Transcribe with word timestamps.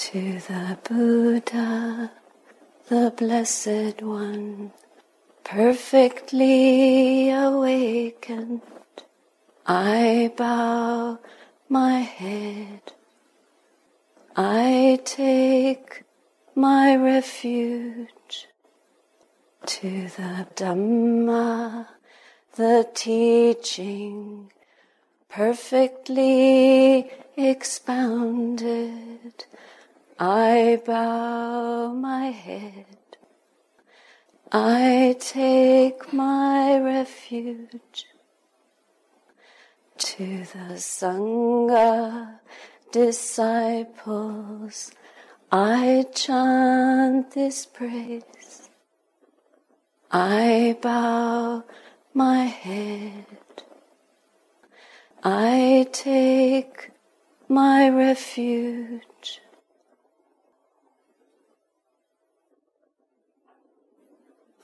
To 0.00 0.40
the 0.40 0.78
Buddha, 0.82 2.10
the 2.88 3.12
Blessed 3.14 4.00
One, 4.00 4.72
perfectly 5.44 7.30
awakened, 7.30 8.62
I 9.66 10.32
bow 10.34 11.18
my 11.68 11.98
head. 11.98 12.80
I 14.34 15.00
take 15.04 16.04
my 16.54 16.96
refuge 16.96 18.48
to 19.66 20.08
the 20.16 20.46
Dhamma, 20.56 21.88
the 22.56 22.88
teaching, 22.94 24.50
perfectly 25.28 27.10
expounded. 27.36 29.44
I 30.22 30.78
bow 30.84 31.94
my 31.94 32.26
head. 32.26 32.98
I 34.52 35.16
take 35.18 36.12
my 36.12 36.78
refuge 36.78 38.04
to 39.96 40.40
the 40.40 40.74
Sangha 40.76 42.40
disciples. 42.92 44.92
I 45.50 46.04
chant 46.14 47.30
this 47.30 47.64
praise. 47.64 48.68
I 50.10 50.76
bow 50.82 51.64
my 52.12 52.44
head. 52.44 53.24
I 55.24 55.88
take 55.92 56.90
my 57.48 57.88
refuge. 57.88 59.00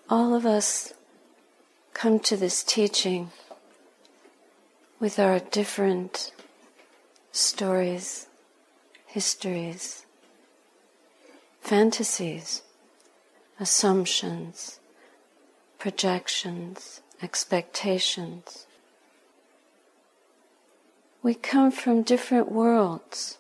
All 0.09 0.37
of 0.37 0.47
us 0.47 0.95
come 1.93 2.21
to 2.21 2.37
this 2.37 2.62
teaching 2.62 3.33
with 5.01 5.19
our 5.19 5.41
different 5.41 6.31
stories, 7.33 8.29
histories, 9.07 10.07
fantasies, 11.61 12.62
assumptions, 13.59 14.79
projections, 15.81 17.03
expectations. 17.21 18.69
We 21.21 21.34
come 21.34 21.73
from 21.73 22.03
different 22.03 22.53
worlds. 22.53 23.39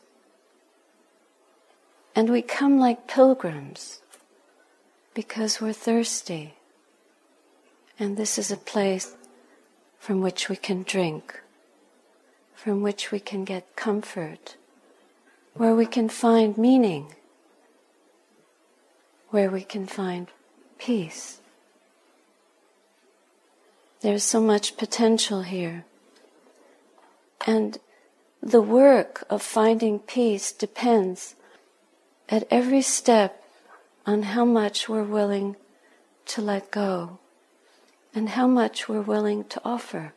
And 2.16 2.28
we 2.28 2.42
come 2.42 2.80
like 2.80 3.06
pilgrims 3.06 4.00
because 5.16 5.62
we're 5.62 5.72
thirsty. 5.72 6.52
And 7.98 8.18
this 8.18 8.36
is 8.36 8.50
a 8.50 8.56
place 8.58 9.16
from 9.98 10.20
which 10.20 10.50
we 10.50 10.56
can 10.56 10.82
drink, 10.82 11.40
from 12.54 12.82
which 12.82 13.10
we 13.10 13.18
can 13.18 13.42
get 13.42 13.76
comfort, 13.76 14.56
where 15.54 15.74
we 15.74 15.86
can 15.86 16.10
find 16.10 16.58
meaning, 16.58 17.14
where 19.30 19.50
we 19.50 19.62
can 19.62 19.86
find 19.86 20.28
peace. 20.78 21.40
There's 24.02 24.22
so 24.22 24.42
much 24.42 24.76
potential 24.76 25.40
here. 25.40 25.86
And 27.46 27.78
the 28.42 28.60
work 28.60 29.24
of 29.30 29.40
finding 29.40 29.98
peace 29.98 30.52
depends 30.52 31.36
at 32.28 32.46
every 32.50 32.82
step 32.82 33.42
on 34.06 34.22
how 34.22 34.44
much 34.44 34.88
we're 34.88 35.02
willing 35.02 35.56
to 36.26 36.40
let 36.40 36.70
go 36.70 37.18
and 38.14 38.30
how 38.30 38.46
much 38.46 38.88
we're 38.88 39.00
willing 39.00 39.44
to 39.44 39.60
offer. 39.64 40.12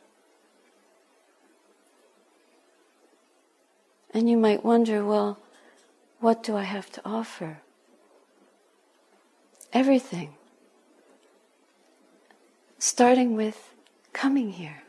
And 4.12 4.30
you 4.30 4.36
might 4.36 4.64
wonder, 4.64 5.04
well, 5.04 5.38
what 6.20 6.42
do 6.42 6.56
I 6.56 6.62
have 6.62 6.90
to 6.92 7.02
offer? 7.04 7.58
Everything. 9.72 10.34
Starting 12.78 13.36
with 13.36 13.72
coming 14.12 14.52
here. 14.52 14.82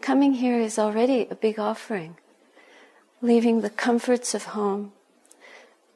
Coming 0.00 0.34
here 0.34 0.58
is 0.58 0.78
already 0.78 1.26
a 1.30 1.34
big 1.34 1.58
offering. 1.58 2.16
Leaving 3.22 3.60
the 3.60 3.70
comforts 3.70 4.34
of 4.34 4.44
home, 4.44 4.92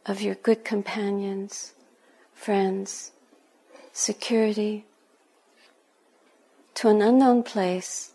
of 0.07 0.23
your 0.23 0.37
good 0.37 0.65
companions, 0.65 1.75
friends, 2.39 3.11
security, 3.93 4.87
to 6.75 6.89
an 6.89 7.03
unknown 7.03 7.43
place, 7.43 8.13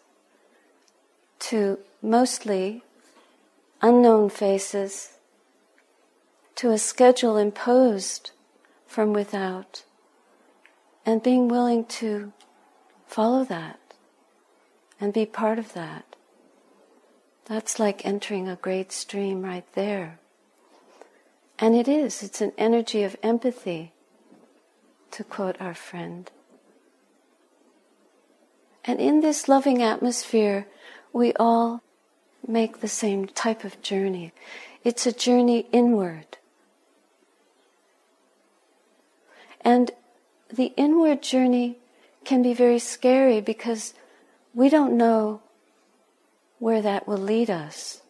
to 1.39 1.77
mostly 2.01 2.83
unknown 3.81 4.29
faces, 4.29 5.17
to 6.55 6.71
a 6.71 6.77
schedule 6.77 7.37
imposed 7.37 8.31
from 8.87 9.11
without, 9.11 9.83
and 11.05 11.21
being 11.21 11.49
willing 11.49 11.83
to 11.83 12.31
follow 13.05 13.43
that 13.43 13.79
and 15.01 15.11
be 15.13 15.25
part 15.25 15.59
of 15.59 15.73
that. 15.73 16.15
That's 17.45 17.77
like 17.77 18.05
entering 18.05 18.47
a 18.47 18.55
great 18.55 18.93
stream 18.93 19.41
right 19.41 19.69
there. 19.73 20.19
And 21.59 21.75
it 21.75 21.87
is, 21.87 22.23
it's 22.23 22.41
an 22.41 22.53
energy 22.57 23.03
of 23.03 23.15
empathy, 23.21 23.92
to 25.13 25.23
quote 25.23 25.55
our 25.59 25.73
friend. 25.73 26.29
And 28.83 28.99
in 28.99 29.21
this 29.21 29.47
loving 29.47 29.81
atmosphere, 29.81 30.67
we 31.13 31.33
all 31.33 31.81
make 32.45 32.81
the 32.81 32.87
same 32.87 33.27
type 33.27 33.63
of 33.63 33.81
journey. 33.81 34.33
It's 34.83 35.05
a 35.05 35.11
journey 35.11 35.67
inward. 35.71 36.37
And 39.61 39.91
the 40.51 40.73
inward 40.75 41.21
journey 41.21 41.77
can 42.25 42.41
be 42.41 42.53
very 42.53 42.79
scary 42.79 43.39
because 43.39 43.93
we 44.53 44.69
don't 44.69 44.97
know 44.97 45.41
where 46.59 46.81
that 46.81 47.07
will 47.07 47.17
lead 47.17 47.49
us. 47.49 48.01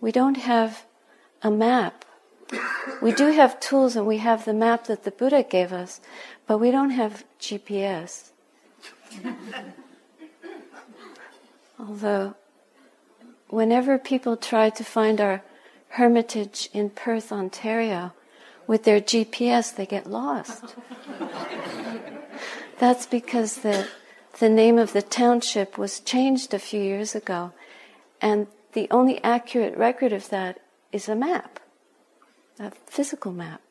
We 0.00 0.12
don't 0.12 0.36
have 0.36 0.84
a 1.42 1.50
map. 1.50 2.04
We 3.00 3.12
do 3.12 3.26
have 3.32 3.60
tools 3.60 3.96
and 3.96 4.06
we 4.06 4.18
have 4.18 4.44
the 4.44 4.52
map 4.52 4.86
that 4.86 5.04
the 5.04 5.10
Buddha 5.10 5.42
gave 5.42 5.72
us, 5.72 6.00
but 6.46 6.58
we 6.58 6.70
don't 6.70 6.90
have 6.90 7.24
GPS. 7.40 8.30
Although, 11.78 12.34
whenever 13.48 13.98
people 13.98 14.36
try 14.36 14.70
to 14.70 14.84
find 14.84 15.20
our 15.20 15.42
hermitage 15.90 16.68
in 16.72 16.90
Perth, 16.90 17.32
Ontario, 17.32 18.12
with 18.66 18.84
their 18.84 19.00
GPS, 19.00 19.74
they 19.74 19.86
get 19.86 20.06
lost. 20.06 20.76
That's 22.78 23.06
because 23.06 23.56
the 23.58 23.88
the 24.38 24.48
name 24.48 24.78
of 24.78 24.94
the 24.94 25.02
township 25.02 25.76
was 25.76 26.00
changed 26.00 26.54
a 26.54 26.58
few 26.58 26.80
years 26.80 27.14
ago, 27.14 27.52
and 28.22 28.46
the 28.72 28.88
only 28.90 29.22
accurate 29.22 29.76
record 29.76 30.14
of 30.14 30.30
that 30.30 30.60
is 30.92 31.08
a 31.08 31.14
map, 31.14 31.59
a 32.60 32.70
physical 32.86 33.32
map. 33.32 33.62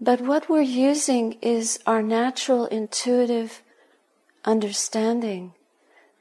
But 0.00 0.20
what 0.20 0.48
we're 0.48 0.62
using 0.62 1.36
is 1.40 1.78
our 1.86 2.02
natural 2.02 2.66
intuitive 2.66 3.62
understanding 4.44 5.52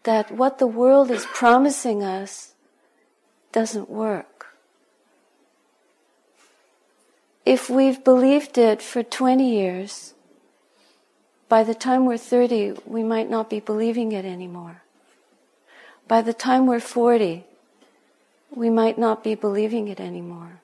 that 0.04 0.32
what 0.32 0.60
the 0.60 0.68
world 0.68 1.10
is 1.10 1.26
promising 1.34 2.04
us 2.04 2.54
doesn't 3.52 3.90
work. 3.90 4.58
If 7.46 7.70
we've 7.70 8.04
believed 8.04 8.58
it 8.58 8.82
for 8.82 9.04
20 9.04 9.50
years, 9.50 10.14
by 11.50 11.64
the 11.64 11.76
time 11.76 12.06
we're 12.06 12.18
30, 12.18 12.80
we 12.86 13.04
might 13.04 13.30
not 13.30 13.50
be 13.50 13.60
believing 13.60 14.12
it 14.12 14.26
anymore. 14.26 14.82
By 16.08 16.22
the 16.22 16.34
time 16.34 16.68
we're 16.68 16.80
40, 16.80 17.46
we 18.56 18.70
might 18.70 18.98
not 18.98 19.24
be 19.24 19.36
believing 19.36 19.88
it 19.88 20.00
anymore. 20.00 20.62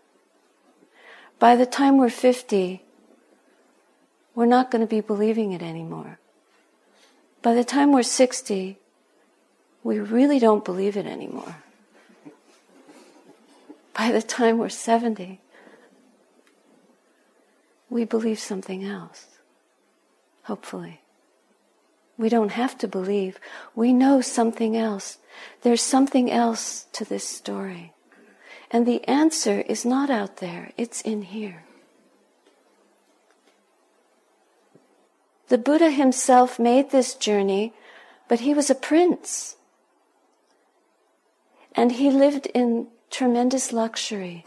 By 1.40 1.56
the 1.56 1.66
time 1.66 1.98
we're 1.98 2.10
50, 2.10 2.84
we're 4.36 4.46
not 4.46 4.72
going 4.72 4.82
to 4.82 4.88
be 4.88 5.02
believing 5.02 5.52
it 5.54 5.62
anymore. 5.62 6.20
By 7.42 7.54
the 7.54 7.64
time 7.64 7.94
we're 7.94 8.04
60, 8.04 8.78
we 9.84 10.00
really 10.00 10.40
don't 10.40 10.66
believe 10.66 10.98
it 10.98 11.06
anymore. 11.06 11.56
By 13.98 14.12
the 14.12 14.22
time 14.22 14.58
we're 14.58 14.70
70, 14.70 15.40
we 17.90 18.06
believe 18.06 18.40
something 18.40 18.84
else 18.84 19.40
hopefully. 20.50 21.00
We 22.20 22.28
don't 22.28 22.52
have 22.52 22.78
to 22.80 22.88
believe. 22.88 23.40
We 23.74 23.94
know 23.94 24.20
something 24.20 24.76
else. 24.76 25.20
There's 25.62 25.82
something 25.82 26.30
else 26.30 26.86
to 26.92 27.06
this 27.06 27.24
story. 27.24 27.94
And 28.70 28.86
the 28.86 29.02
answer 29.08 29.62
is 29.62 29.86
not 29.86 30.10
out 30.10 30.38
there, 30.38 30.72
it's 30.76 31.02
in 31.02 31.22
here. 31.22 31.64
The 35.48 35.58
Buddha 35.58 35.92
himself 35.92 36.60
made 36.60 36.92
this 36.92 37.16
journey, 37.16 37.74
but 38.28 38.42
he 38.42 38.54
was 38.54 38.70
a 38.70 38.76
prince. 38.76 39.56
And 41.74 41.94
he 41.94 42.12
lived 42.12 42.48
in 42.48 42.88
tremendous 43.10 43.72
luxury. 43.72 44.46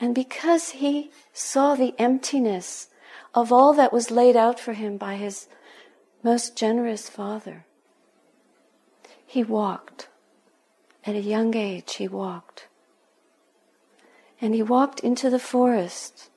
And 0.00 0.14
because 0.14 0.70
he 0.70 1.10
saw 1.34 1.74
the 1.74 1.94
emptiness 1.98 2.88
of 3.36 3.52
all 3.52 3.74
that 3.74 3.92
was 3.92 4.10
laid 4.10 4.34
out 4.34 4.58
for 4.58 4.72
him 4.72 4.96
by 4.96 5.16
his 5.16 5.46
most 6.22 6.56
generous 6.56 7.10
father, 7.10 7.66
he 9.26 9.44
walked. 9.44 10.08
At 11.04 11.14
a 11.14 11.20
young 11.20 11.54
age, 11.54 11.96
he 11.96 12.08
walked. 12.08 12.66
And 14.40 14.54
he 14.54 14.62
walked 14.62 15.00
into 15.00 15.30
the 15.30 15.38
forest 15.38 16.30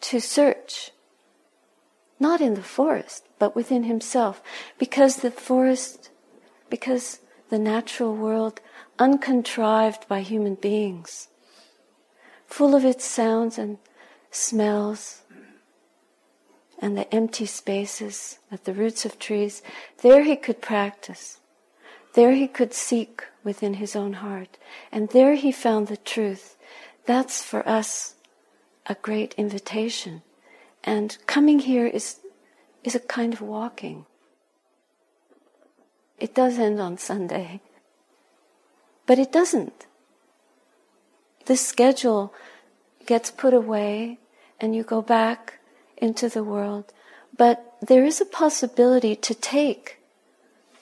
to 0.00 0.18
search, 0.18 0.90
not 2.18 2.40
in 2.40 2.54
the 2.54 2.62
forest, 2.62 3.26
but 3.38 3.54
within 3.54 3.84
himself, 3.84 4.42
because 4.78 5.16
the 5.16 5.30
forest, 5.30 6.10
because 6.70 7.20
the 7.50 7.58
natural 7.58 8.16
world, 8.16 8.60
uncontrived 8.98 10.08
by 10.08 10.22
human 10.22 10.54
beings, 10.54 11.28
full 12.46 12.74
of 12.74 12.84
its 12.84 13.04
sounds 13.04 13.58
and 13.58 13.78
smells, 14.30 15.19
and 16.80 16.96
the 16.96 17.12
empty 17.14 17.46
spaces 17.46 18.38
at 18.50 18.64
the 18.64 18.72
roots 18.72 19.04
of 19.04 19.18
trees, 19.18 19.62
there 20.02 20.24
he 20.24 20.34
could 20.34 20.62
practice. 20.62 21.38
There 22.14 22.32
he 22.32 22.48
could 22.48 22.72
seek 22.72 23.24
within 23.44 23.74
his 23.74 23.94
own 23.94 24.14
heart. 24.14 24.56
And 24.90 25.10
there 25.10 25.34
he 25.34 25.52
found 25.52 25.86
the 25.86 25.96
truth. 25.96 26.56
That's 27.06 27.42
for 27.42 27.66
us 27.68 28.14
a 28.86 28.94
great 28.94 29.34
invitation. 29.36 30.22
And 30.82 31.16
coming 31.26 31.60
here 31.60 31.86
is, 31.86 32.20
is 32.82 32.94
a 32.94 33.00
kind 33.00 33.34
of 33.34 33.42
walking. 33.42 34.06
It 36.18 36.34
does 36.34 36.58
end 36.58 36.80
on 36.80 36.98
Sunday, 36.98 37.60
but 39.06 39.18
it 39.18 39.32
doesn't. 39.32 39.86
The 41.46 41.56
schedule 41.56 42.34
gets 43.06 43.30
put 43.30 43.54
away 43.54 44.18
and 44.60 44.76
you 44.76 44.82
go 44.82 45.00
back 45.00 45.59
into 46.00 46.28
the 46.28 46.44
world, 46.44 46.92
but 47.36 47.76
there 47.80 48.04
is 48.04 48.20
a 48.20 48.26
possibility 48.26 49.14
to 49.16 49.34
take 49.34 49.98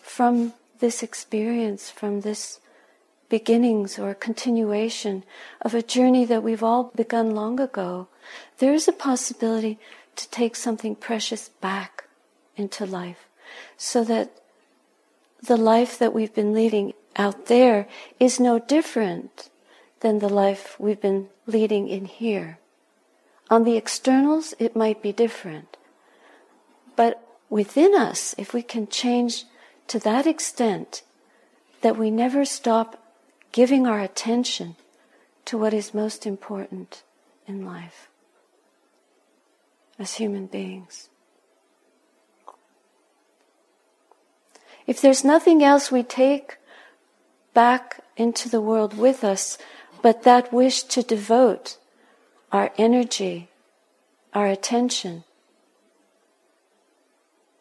from 0.03 0.55
this 0.81 1.03
experience, 1.03 1.91
from 1.91 2.23
this 2.23 2.61
beginnings 3.29 3.99
or 3.99 4.15
continuation 4.15 5.23
of 5.61 5.75
a 5.75 5.83
journey 5.83 6.25
that 6.25 6.43
we've 6.43 6.63
all 6.63 6.91
begun 6.95 7.35
long 7.35 7.61
ago, 7.61 8.09
there 8.59 8.73
is 8.73 8.89
a 8.89 8.93
possibility 8.93 9.79
to 10.17 10.29
take 10.31 10.57
something 10.57 10.95
precious 10.95 11.51
back 11.61 12.05
into 12.57 12.87
life 12.87 13.27
so 13.77 14.03
that 14.05 14.31
the 15.43 15.57
life 15.57 15.99
that 15.99 16.15
we've 16.15 16.35
been 16.35 16.53
leading 16.53 16.93
out 17.17 17.47
there 17.47 17.87
is 18.19 18.41
no 18.41 18.59
different 18.59 19.51
than 20.01 20.19
the 20.19 20.29
life 20.29 20.77
we've 20.79 21.01
been 21.01 21.29
leading 21.47 21.89
in 21.89 22.05
here. 22.07 22.59
On 23.51 23.65
the 23.65 23.77
externals, 23.77 24.55
it 24.59 24.77
might 24.77 25.03
be 25.03 25.13
different. 25.13 25.77
But 26.97 27.23
within 27.49 27.95
us, 27.95 28.35
if 28.37 28.53
we 28.53 28.63
can 28.63 28.89
change 28.89 29.45
to 29.87 29.99
that 30.01 30.27
extent 30.27 31.03
that 31.81 31.97
we 31.97 32.11
never 32.11 32.45
stop 32.45 33.03
giving 33.53 33.87
our 33.87 34.01
attention 34.01 34.77
to 35.47 35.57
what 35.57 35.73
is 35.73 35.95
most 35.95 36.27
important 36.27 37.03
in 37.47 37.65
life 37.65 38.09
as 39.99 40.15
human 40.15 40.47
beings. 40.47 41.09
If 44.87 45.01
there's 45.01 45.25
nothing 45.25 45.63
else 45.63 45.91
we 45.91 46.03
take 46.03 46.59
back 47.55 48.01
into 48.17 48.49
the 48.49 48.61
world 48.61 48.97
with 48.97 49.25
us 49.25 49.59
but 50.03 50.23
that 50.23 50.53
wish 50.53 50.83
to 50.85 51.03
devote 51.03 51.79
our 52.51 52.73
energy, 52.79 53.49
our 54.33 54.47
attention, 54.47 55.25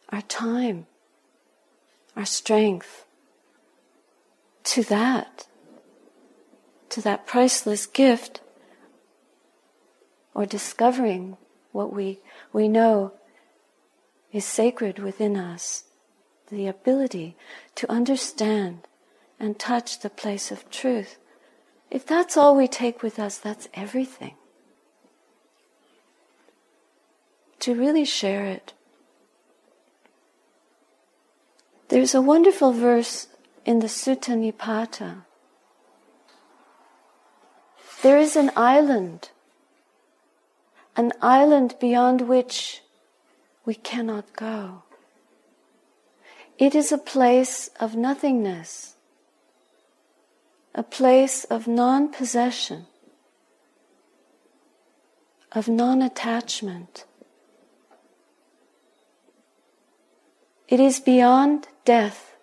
our 0.09 0.21
time, 0.21 0.85
our 2.15 2.25
strength 2.25 3.05
to 4.63 4.83
that, 4.83 5.47
to 6.89 7.01
that 7.01 7.27
priceless 7.27 7.85
gift, 7.85 8.41
or 10.33 10.45
discovering 10.45 11.37
what 11.71 11.91
we, 11.93 12.19
we 12.53 12.67
know 12.67 13.13
is 14.31 14.45
sacred 14.45 14.99
within 14.99 15.35
us, 15.35 15.83
the 16.49 16.67
ability 16.67 17.35
to 17.75 17.91
understand 17.91 18.87
and 19.39 19.59
touch 19.59 19.99
the 19.99 20.09
place 20.09 20.51
of 20.51 20.69
truth. 20.69 21.17
If 21.89 22.05
that's 22.05 22.37
all 22.37 22.55
we 22.55 22.67
take 22.67 23.01
with 23.01 23.19
us, 23.19 23.37
that's 23.37 23.67
everything. 23.73 24.35
To 27.59 27.75
really 27.75 28.05
share 28.05 28.45
it. 28.45 28.73
There's 31.89 32.13
a 32.13 32.21
wonderful 32.21 32.73
verse 32.73 33.27
in 33.65 33.79
the 33.79 33.87
Sutta 33.87 34.35
Nipata. 34.35 35.23
There 38.03 38.19
is 38.19 38.35
an 38.35 38.51
island, 38.55 39.31
an 40.95 41.11
island 41.21 41.75
beyond 41.79 42.21
which 42.21 42.81
we 43.65 43.73
cannot 43.73 44.33
go. 44.33 44.83
It 46.59 46.75
is 46.75 46.91
a 46.91 46.97
place 46.97 47.69
of 47.79 47.95
nothingness, 47.95 48.95
a 50.75 50.83
place 50.83 51.43
of 51.45 51.67
non 51.67 52.09
possession, 52.11 52.85
of 55.51 55.67
non 55.67 56.01
attachment. 56.01 57.06
It 60.67 60.79
is 60.79 60.99
beyond 60.99 61.67
death 61.85 62.35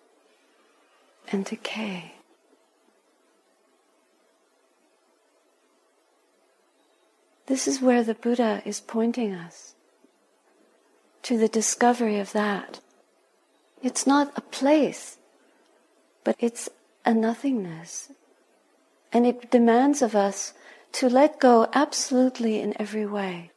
and 1.31 1.45
decay. 1.45 2.15
This 7.47 7.69
is 7.69 7.83
where 7.83 8.03
the 8.03 8.15
Buddha 8.15 8.63
is 8.65 8.81
pointing 8.81 9.35
us 9.35 9.75
to 11.23 11.37
the 11.37 11.49
discovery 11.49 12.19
of 12.19 12.33
that. 12.33 12.81
It's 13.83 14.07
not 14.07 14.33
a 14.37 14.41
place, 14.41 15.19
but 16.25 16.37
it's 16.39 16.71
a 17.05 17.13
nothingness. 17.13 18.11
And 19.13 19.27
it 19.27 19.51
demands 19.51 20.01
of 20.01 20.17
us 20.17 20.55
to 20.93 21.11
let 21.11 21.39
go 21.39 21.69
absolutely 21.75 22.61
in 22.61 22.75
every 22.81 23.05
way. 23.05 23.51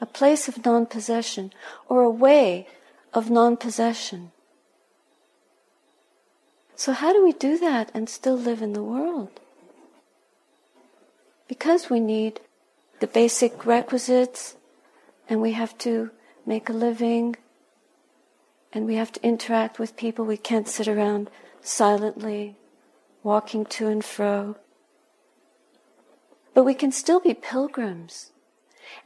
A 0.00 0.06
place 0.06 0.48
of 0.48 0.64
non 0.64 0.86
possession 0.86 1.52
or 1.88 2.02
a 2.02 2.10
way 2.10 2.66
of 3.16 3.30
non 3.30 3.56
possession. 3.56 4.30
So, 6.76 6.92
how 6.92 7.14
do 7.14 7.24
we 7.24 7.32
do 7.32 7.56
that 7.58 7.90
and 7.94 8.10
still 8.10 8.36
live 8.36 8.60
in 8.60 8.74
the 8.74 8.82
world? 8.82 9.40
Because 11.48 11.88
we 11.88 11.98
need 11.98 12.40
the 13.00 13.06
basic 13.06 13.64
requisites 13.64 14.56
and 15.30 15.40
we 15.40 15.52
have 15.52 15.78
to 15.78 16.10
make 16.44 16.68
a 16.68 16.74
living 16.74 17.36
and 18.70 18.84
we 18.84 18.96
have 18.96 19.12
to 19.12 19.24
interact 19.24 19.78
with 19.78 19.96
people. 19.96 20.26
We 20.26 20.36
can't 20.36 20.68
sit 20.68 20.86
around 20.86 21.30
silently, 21.62 22.56
walking 23.22 23.64
to 23.76 23.88
and 23.88 24.04
fro. 24.04 24.56
But 26.52 26.64
we 26.64 26.74
can 26.74 26.92
still 26.92 27.20
be 27.20 27.32
pilgrims 27.32 28.32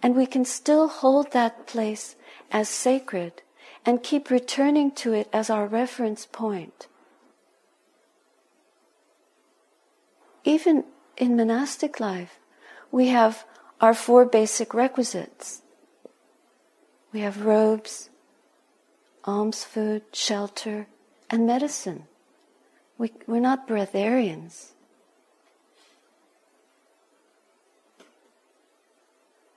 and 0.03 0.17
we 0.17 0.27
can 0.27 0.45
still 0.45 0.89
hold 0.89 1.31
that 1.31 1.69
place 1.69 2.17
as 2.51 2.69
sacred 2.69 3.43
and 3.85 4.03
keep 4.03 4.31
returning 4.31 4.91
to 4.93 5.13
it 5.13 5.29
as 5.33 5.51
our 5.51 5.67
reference 5.67 6.27
point. 6.27 6.87
Even 10.45 10.85
in 11.17 11.37
monastic 11.37 12.01
life, 12.01 12.39
we 12.91 13.09
have 13.09 13.45
our 13.81 13.95
four 13.95 14.25
basic 14.25 14.75
requisites. 14.75 15.63
We 17.13 17.21
have 17.21 17.45
robes, 17.45 18.11
alms 19.25 19.65
food, 19.65 20.03
shelter, 20.13 20.87
and 21.29 21.47
medicine. 21.47 22.05
We, 22.99 23.13
we're 23.27 23.41
not 23.41 23.67
breatharians. 23.67 24.73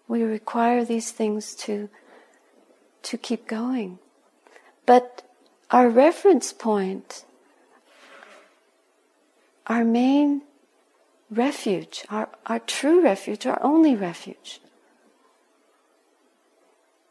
We 0.07 0.23
require 0.23 0.85
these 0.85 1.11
things 1.11 1.55
to, 1.55 1.89
to 3.03 3.17
keep 3.17 3.47
going. 3.47 3.99
But 4.85 5.23
our 5.71 5.89
reference 5.89 6.53
point 6.53 7.25
our 9.67 9.83
main 9.83 10.41
refuge, 11.29 12.05
our, 12.09 12.29
our 12.45 12.59
true 12.59 13.01
refuge, 13.01 13.45
our 13.45 13.61
only 13.63 13.95
refuge, 13.95 14.59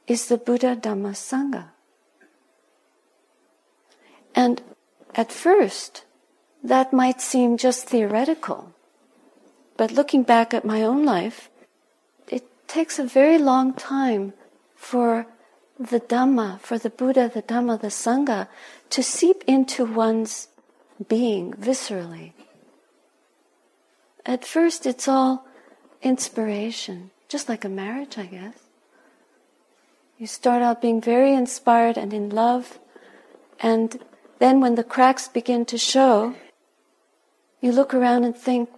is 0.06 0.26
the 0.26 0.36
Buddha 0.36 0.76
Dhamma 0.76 1.12
Sangha. 1.12 1.68
And 4.34 4.62
at 5.14 5.32
first, 5.32 6.04
that 6.62 6.92
might 6.92 7.20
seem 7.20 7.56
just 7.56 7.88
theoretical. 7.88 8.72
But 9.76 9.90
looking 9.90 10.22
back 10.22 10.54
at 10.54 10.64
my 10.64 10.82
own 10.82 11.04
life, 11.04 11.50
it 12.28 12.44
takes 12.68 12.98
a 12.98 13.04
very 13.04 13.38
long 13.38 13.74
time 13.74 14.34
for 14.76 15.26
the 15.90 16.00
Dhamma, 16.00 16.60
for 16.60 16.78
the 16.78 16.90
Buddha, 16.90 17.30
the 17.32 17.42
Dhamma, 17.42 17.80
the 17.80 17.88
Sangha, 17.88 18.48
to 18.90 19.02
seep 19.02 19.44
into 19.46 19.84
one's 19.84 20.48
being 21.08 21.52
viscerally. 21.54 22.32
At 24.24 24.44
first, 24.44 24.86
it's 24.86 25.08
all 25.08 25.46
inspiration, 26.02 27.10
just 27.28 27.48
like 27.48 27.64
a 27.64 27.68
marriage, 27.68 28.18
I 28.18 28.26
guess. 28.26 28.58
You 30.18 30.26
start 30.26 30.62
out 30.62 30.80
being 30.80 31.00
very 31.00 31.34
inspired 31.34 31.96
and 31.96 32.12
in 32.12 32.30
love, 32.30 32.78
and 33.60 33.98
then 34.38 34.60
when 34.60 34.76
the 34.76 34.84
cracks 34.84 35.28
begin 35.28 35.64
to 35.66 35.78
show, 35.78 36.34
you 37.60 37.72
look 37.72 37.94
around 37.94 38.24
and 38.24 38.36
think, 38.36 38.68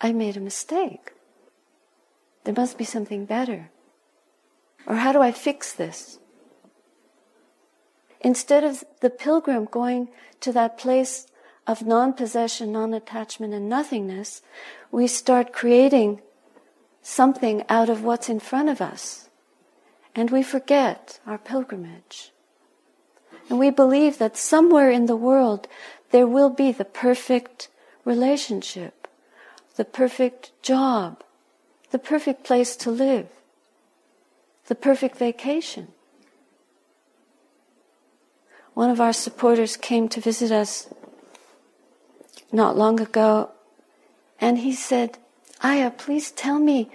I 0.00 0.12
made 0.12 0.36
a 0.36 0.40
mistake. 0.40 1.12
There 2.44 2.54
must 2.54 2.78
be 2.78 2.84
something 2.84 3.24
better. 3.24 3.70
Or 4.88 4.96
how 4.96 5.12
do 5.12 5.20
I 5.20 5.30
fix 5.30 5.72
this? 5.72 6.18
Instead 8.22 8.64
of 8.64 8.82
the 9.00 9.10
pilgrim 9.10 9.66
going 9.66 10.08
to 10.40 10.50
that 10.52 10.78
place 10.78 11.26
of 11.66 11.86
non 11.86 12.14
possession, 12.14 12.72
non 12.72 12.94
attachment, 12.94 13.52
and 13.52 13.68
nothingness, 13.68 14.40
we 14.90 15.06
start 15.06 15.52
creating 15.52 16.22
something 17.02 17.64
out 17.68 17.90
of 17.90 18.02
what's 18.02 18.30
in 18.30 18.40
front 18.40 18.70
of 18.70 18.80
us. 18.80 19.28
And 20.16 20.30
we 20.30 20.42
forget 20.42 21.20
our 21.26 21.38
pilgrimage. 21.38 22.32
And 23.50 23.58
we 23.58 23.70
believe 23.70 24.18
that 24.18 24.36
somewhere 24.36 24.90
in 24.90 25.06
the 25.06 25.16
world 25.16 25.68
there 26.10 26.26
will 26.26 26.50
be 26.50 26.72
the 26.72 26.86
perfect 26.86 27.68
relationship, 28.04 29.06
the 29.76 29.84
perfect 29.84 30.50
job, 30.62 31.22
the 31.90 31.98
perfect 31.98 32.42
place 32.42 32.74
to 32.76 32.90
live, 32.90 33.28
the 34.68 34.74
perfect 34.74 35.16
vacation. 35.16 35.88
One 38.74 38.90
of 38.90 39.00
our 39.00 39.12
supporters 39.12 39.76
came 39.76 40.08
to 40.10 40.20
visit 40.20 40.52
us 40.52 40.88
not 42.52 42.76
long 42.76 43.00
ago, 43.00 43.50
and 44.40 44.58
he 44.58 44.72
said, 44.72 45.18
Aya, 45.62 45.90
please 45.90 46.30
tell 46.30 46.58
me, 46.58 46.90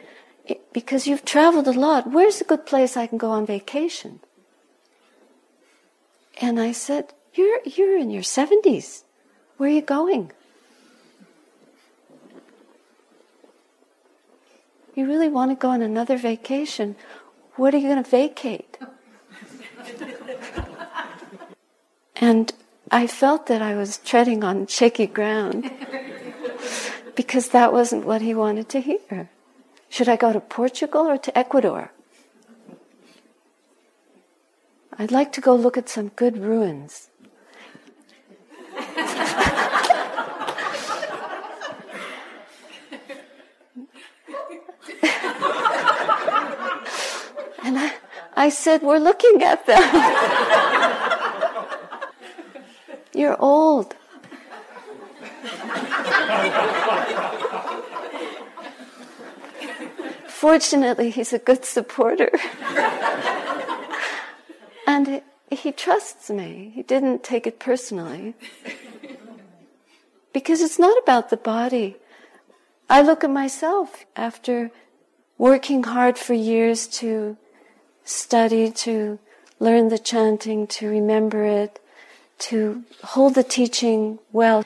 because 0.71 1.07
you've 1.07 1.25
traveled 1.25 1.67
a 1.67 1.73
lot, 1.73 2.09
where's 2.09 2.39
a 2.39 2.45
good 2.45 2.65
place 2.65 2.95
I 2.95 3.07
can 3.07 3.17
go 3.17 3.31
on 3.31 3.45
vacation? 3.45 4.19
And 6.39 6.59
I 6.59 6.71
said, 6.71 7.13
You're, 7.33 7.59
you're 7.65 7.97
in 7.97 8.09
your 8.09 8.23
70s. 8.23 9.03
Where 9.57 9.69
are 9.69 9.73
you 9.73 9.81
going? 9.81 10.31
You 14.95 15.07
really 15.07 15.27
want 15.27 15.51
to 15.51 15.55
go 15.55 15.69
on 15.69 15.81
another 15.81 16.17
vacation? 16.17 16.95
What 17.55 17.73
are 17.73 17.77
you 17.77 17.89
going 17.89 18.03
to 18.03 18.09
vacate? 18.09 18.77
and 22.15 22.51
I 22.89 23.07
felt 23.07 23.47
that 23.47 23.61
I 23.61 23.75
was 23.75 23.97
treading 23.97 24.43
on 24.43 24.67
shaky 24.67 25.07
ground 25.07 25.69
because 27.15 27.49
that 27.49 27.71
wasn't 27.71 28.05
what 28.05 28.21
he 28.21 28.33
wanted 28.33 28.69
to 28.69 28.81
hear. 28.81 29.29
Should 29.89 30.09
I 30.09 30.15
go 30.15 30.33
to 30.33 30.39
Portugal 30.39 31.05
or 31.07 31.17
to 31.17 31.37
Ecuador? 31.37 31.91
I'd 34.97 35.11
like 35.11 35.31
to 35.33 35.41
go 35.41 35.55
look 35.55 35.77
at 35.77 35.89
some 35.89 36.09
good 36.09 36.37
ruins. 36.37 37.09
And 47.63 47.79
I, 47.79 47.93
I 48.35 48.49
said, 48.49 48.81
We're 48.81 48.99
looking 48.99 49.41
at 49.41 49.65
them. 49.65 49.81
You're 53.13 53.39
old. 53.39 53.95
Fortunately, 60.27 61.09
he's 61.09 61.31
a 61.31 61.39
good 61.39 61.63
supporter. 61.63 62.29
and 64.85 65.21
he 65.49 65.71
trusts 65.71 66.29
me. 66.29 66.71
He 66.75 66.83
didn't 66.83 67.23
take 67.23 67.47
it 67.47 67.59
personally. 67.59 68.33
Because 70.33 70.61
it's 70.61 70.79
not 70.79 70.97
about 71.01 71.29
the 71.29 71.37
body. 71.37 71.95
I 72.89 73.01
look 73.01 73.23
at 73.23 73.29
myself 73.29 74.05
after 74.15 74.71
working 75.37 75.83
hard 75.83 76.17
for 76.17 76.33
years 76.33 76.87
to 76.87 77.37
study, 78.03 78.71
to 78.71 79.19
learn 79.59 79.89
the 79.89 79.97
chanting, 79.97 80.67
to 80.67 80.87
remember 80.87 81.43
it, 81.43 81.79
to 82.39 82.83
hold 83.03 83.35
the 83.35 83.43
teaching 83.43 84.19
well 84.31 84.63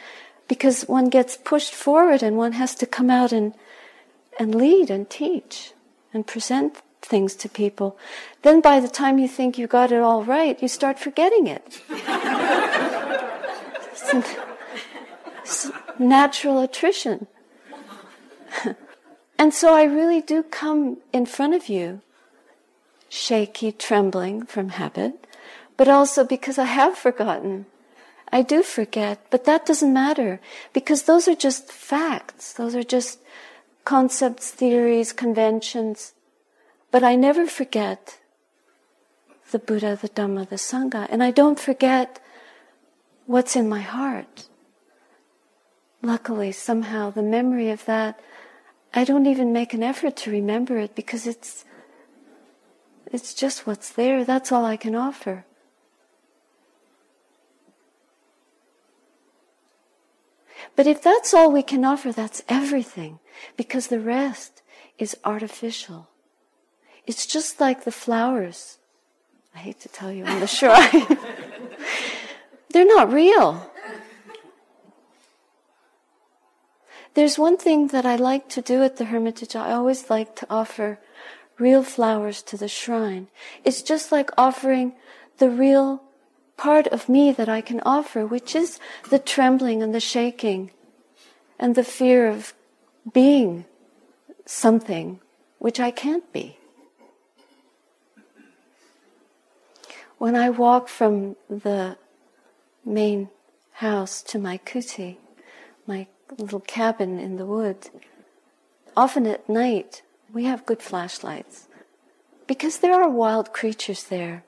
because 0.48 0.84
one 0.84 1.10
gets 1.10 1.38
pushed 1.38 1.74
forward 1.74 2.24
and 2.24 2.38
one 2.38 2.54
has 2.54 2.74
to 2.76 2.86
come 2.86 3.10
out 3.10 3.32
and, 3.32 3.54
and 4.40 4.56
lead 4.56 4.90
and 4.90 5.10
teach 5.10 5.74
and 6.14 6.26
present 6.26 6.82
things 7.02 7.36
to 7.36 7.50
people. 7.50 7.98
Then 8.42 8.62
by 8.62 8.80
the 8.80 8.88
time 8.88 9.20
you 9.20 9.28
think 9.28 9.58
you 9.58 9.68
got 9.68 9.92
it 9.92 10.02
all 10.02 10.24
right, 10.24 10.62
you 10.62 10.68
start 10.68 11.00
forgetting 11.00 11.48
it. 11.48 11.82
it's 15.44 15.72
natural 16.00 16.62
attrition. 16.62 17.28
and 19.38 19.54
so 19.54 19.74
I 19.74 19.84
really 19.84 20.22
do 20.22 20.44
come 20.44 20.98
in 21.14 21.26
front 21.26 21.54
of 21.54 21.70
you, 21.70 22.02
shaky, 23.10 23.72
trembling 23.72 24.46
from 24.46 24.70
habit, 24.70 25.26
but 25.76 25.88
also 25.88 26.24
because 26.24 26.58
I 26.58 26.66
have 26.66 26.98
forgotten. 26.98 27.66
I 28.32 28.42
do 28.42 28.64
forget, 28.64 29.26
but 29.30 29.46
that 29.46 29.66
doesn't 29.66 29.94
matter 29.94 30.42
because 30.74 31.04
those 31.04 31.28
are 31.28 31.36
just 31.36 31.72
facts. 31.72 32.54
Those 32.54 32.76
are 32.76 32.84
just 32.84 33.20
concepts, 33.86 34.52
theories, 34.52 35.14
conventions. 35.14 36.14
But 36.92 37.04
I 37.04 37.16
never 37.16 37.48
forget 37.48 38.18
the 39.52 39.60
Buddha, 39.60 39.98
the 40.02 40.10
Dhamma, 40.10 40.50
the 40.50 40.58
Sangha, 40.58 41.08
and 41.10 41.24
I 41.24 41.32
don't 41.32 41.60
forget 41.60 42.20
what's 43.26 43.56
in 43.56 43.70
my 43.70 43.82
heart. 43.82 44.48
Luckily, 46.02 46.52
somehow, 46.52 47.12
the 47.12 47.24
memory 47.24 47.70
of 47.70 47.86
that, 47.86 48.20
I 48.94 49.04
don't 49.04 49.26
even 49.26 49.54
make 49.54 49.74
an 49.74 49.84
effort 49.84 50.16
to 50.18 50.32
remember 50.32 50.78
it 50.78 50.96
because 50.96 51.26
it's, 51.26 51.64
it's 53.12 53.34
just 53.34 53.66
what's 53.66 53.90
there. 53.90 54.24
That's 54.24 54.52
all 54.52 54.66
I 54.66 54.78
can 54.78 54.96
offer. 54.96 55.46
But 60.76 60.88
if 60.88 61.02
that's 61.02 61.34
all 61.34 61.52
we 61.52 61.64
can 61.64 61.84
offer, 61.84 62.12
that's 62.12 62.44
everything, 62.48 63.20
because 63.56 63.88
the 63.88 64.00
rest 64.00 64.62
is 64.98 65.18
artificial. 65.24 66.10
It's 67.06 67.26
just 67.26 67.60
like 67.60 67.84
the 67.84 67.92
flowers. 67.92 68.78
I 69.56 69.60
hate 69.60 69.80
to 69.82 69.90
tell 69.90 70.12
you 70.12 70.26
on 70.26 70.40
the 70.40 70.48
shrine. 70.48 71.18
They're 72.70 72.86
not 72.86 73.12
real. 73.12 73.72
There's 77.16 77.40
one 77.40 77.58
thing 77.58 77.88
that 77.88 78.06
I 78.06 78.16
like 78.16 78.48
to 78.50 78.62
do 78.62 78.84
at 78.84 78.98
the 78.98 79.06
Hermitage. 79.06 79.56
I 79.56 79.72
always 79.72 80.12
like 80.12 80.36
to 80.36 80.48
offer 80.50 81.00
real 81.60 81.84
flowers 81.84 82.42
to 82.44 82.58
the 82.58 82.68
shrine. 82.68 83.28
It's 83.64 83.82
just 83.82 84.12
like 84.12 84.30
offering 84.38 84.94
the 85.38 85.50
real 85.50 86.04
part 86.56 86.88
of 86.88 87.08
me 87.08 87.32
that 87.32 87.50
I 87.50 87.62
can 87.62 87.82
offer, 87.86 88.26
which 88.26 88.56
is 88.56 88.80
the 89.10 89.20
trembling 89.20 89.84
and 89.84 89.94
the 89.94 90.00
shaking 90.00 90.72
and 91.60 91.76
the 91.76 91.84
fear 91.84 92.28
of 92.28 92.54
being 93.14 93.66
something 94.46 95.20
which 95.60 95.80
I 95.80 95.92
can't 95.92 96.32
be. 96.32 96.58
When 100.18 100.36
I 100.36 100.50
walk 100.50 100.88
from 100.88 101.36
the 101.48 101.98
main 102.84 103.30
house 103.74 104.24
to 104.24 104.40
my 104.40 104.58
kuti, 104.58 105.18
my 105.86 106.08
little 106.38 106.60
cabin 106.60 107.20
in 107.20 107.38
the 107.38 107.46
woods, 107.46 107.92
often 108.96 109.28
at 109.28 109.48
night 109.48 110.02
we 110.34 110.46
have 110.46 110.66
good 110.66 110.82
flashlights 110.82 111.68
because 112.48 112.80
there 112.80 112.94
are 112.94 113.10
wild 113.10 113.54
creatures 113.54 114.04
there 114.06 114.44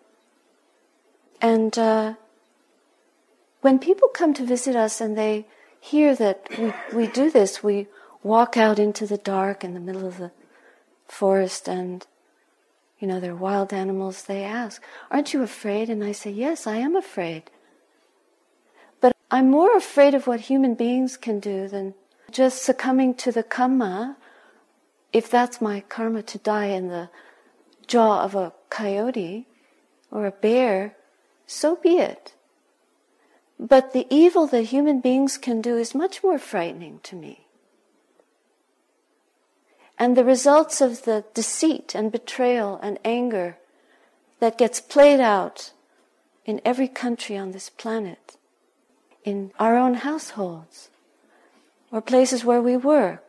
and 1.42 1.78
uh, 1.78 2.14
when 3.62 3.80
people 3.80 4.08
come 4.08 4.34
to 4.34 4.46
visit 4.46 4.76
us 4.76 5.02
and 5.02 5.18
they 5.18 5.46
hear 5.80 6.16
that 6.16 6.48
we, 6.58 6.74
we 6.94 7.08
do 7.08 7.30
this. 7.30 7.64
We 7.64 7.88
walk 8.24 8.58
out 8.58 8.80
into 8.80 9.06
the 9.06 9.18
dark 9.18 9.64
in 9.64 9.74
the 9.74 9.80
middle 9.80 10.06
of 10.06 10.18
the 10.18 10.32
forest 11.08 11.68
and 11.68 12.06
you 13.00 13.08
know, 13.08 13.22
there 13.22 13.32
are 13.32 13.36
wild 13.36 13.72
animals, 13.72 14.24
they 14.24 14.44
ask, 14.44 14.84
Aren't 15.10 15.34
you 15.34 15.42
afraid? 15.42 15.90
And 15.90 16.04
I 16.04 16.12
say, 16.12 16.32
Yes, 16.32 16.68
I 16.68 16.76
am 16.78 16.98
afraid. 16.98 17.44
But 19.00 19.16
I'm 19.32 19.50
more 19.50 19.76
afraid 19.78 20.14
of 20.14 20.28
what 20.28 20.42
human 20.42 20.76
beings 20.76 21.16
can 21.16 21.40
do 21.40 21.70
than 21.70 21.94
just 22.30 22.62
succumbing 22.62 23.14
to 23.16 23.32
the 23.32 23.44
karma, 23.44 24.18
if 25.12 25.30
that's 25.30 25.62
my 25.62 25.82
karma 25.82 26.24
to 26.24 26.38
die 26.38 26.68
in 26.68 26.88
the 26.88 27.10
jaw 27.88 28.24
of 28.24 28.36
a 28.36 28.54
coyote 28.70 29.48
or 30.12 30.26
a 30.26 30.32
bear, 30.32 30.96
so 31.48 31.76
be 31.76 31.98
it. 31.98 32.34
But 33.60 33.92
the 33.92 34.08
evil 34.10 34.48
that 34.48 34.64
human 34.64 35.02
beings 35.02 35.38
can 35.38 35.62
do 35.62 35.78
is 35.78 35.94
much 35.94 36.24
more 36.24 36.40
frightening 36.40 37.00
to 37.04 37.16
me. 37.16 37.46
And 39.98 40.16
the 40.16 40.24
results 40.24 40.80
of 40.80 41.04
the 41.04 41.26
deceit 41.34 41.94
and 41.94 42.12
betrayal 42.12 42.80
and 42.82 42.98
anger 43.04 43.58
that 44.40 44.58
gets 44.58 44.80
played 44.80 45.20
out 45.20 45.74
in 46.46 46.62
every 46.64 46.88
country 46.88 47.38
on 47.38 47.52
this 47.52 47.70
planet, 47.70 48.38
in 49.26 49.52
our 49.60 49.76
own 49.76 49.96
households, 49.96 50.90
or 51.92 52.02
places 52.02 52.46
where 52.46 52.62
we 52.62 52.78
work, 52.78 53.29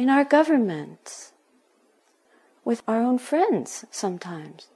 in 0.00 0.08
our 0.08 0.24
governments, 0.24 1.32
with 2.64 2.82
our 2.88 3.02
own 3.02 3.18
friends 3.18 3.84
sometimes, 3.90 4.68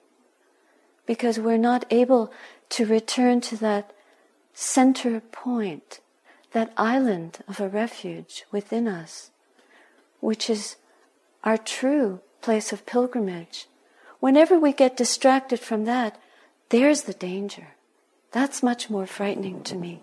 because 1.06 1.38
we're 1.38 1.56
not 1.56 1.86
able 1.90 2.30
to 2.68 2.84
return 2.84 3.40
to 3.40 3.56
that 3.56 3.94
center 4.52 5.20
point, 5.20 6.00
that 6.52 6.72
island 6.76 7.38
of 7.48 7.58
a 7.58 7.68
refuge 7.68 8.44
within 8.52 8.86
us 8.86 9.30
which 10.20 10.48
is 10.48 10.76
our 11.42 11.58
true 11.58 12.20
place 12.40 12.72
of 12.72 12.86
pilgrimage. 12.86 13.66
Whenever 14.20 14.58
we 14.58 14.72
get 14.72 14.96
distracted 14.96 15.60
from 15.60 15.84
that, 15.84 16.18
there's 16.70 17.02
the 17.02 17.12
danger. 17.12 17.68
That's 18.32 18.62
much 18.62 18.88
more 18.88 19.06
frightening 19.06 19.62
to 19.64 19.74
me. 19.74 20.02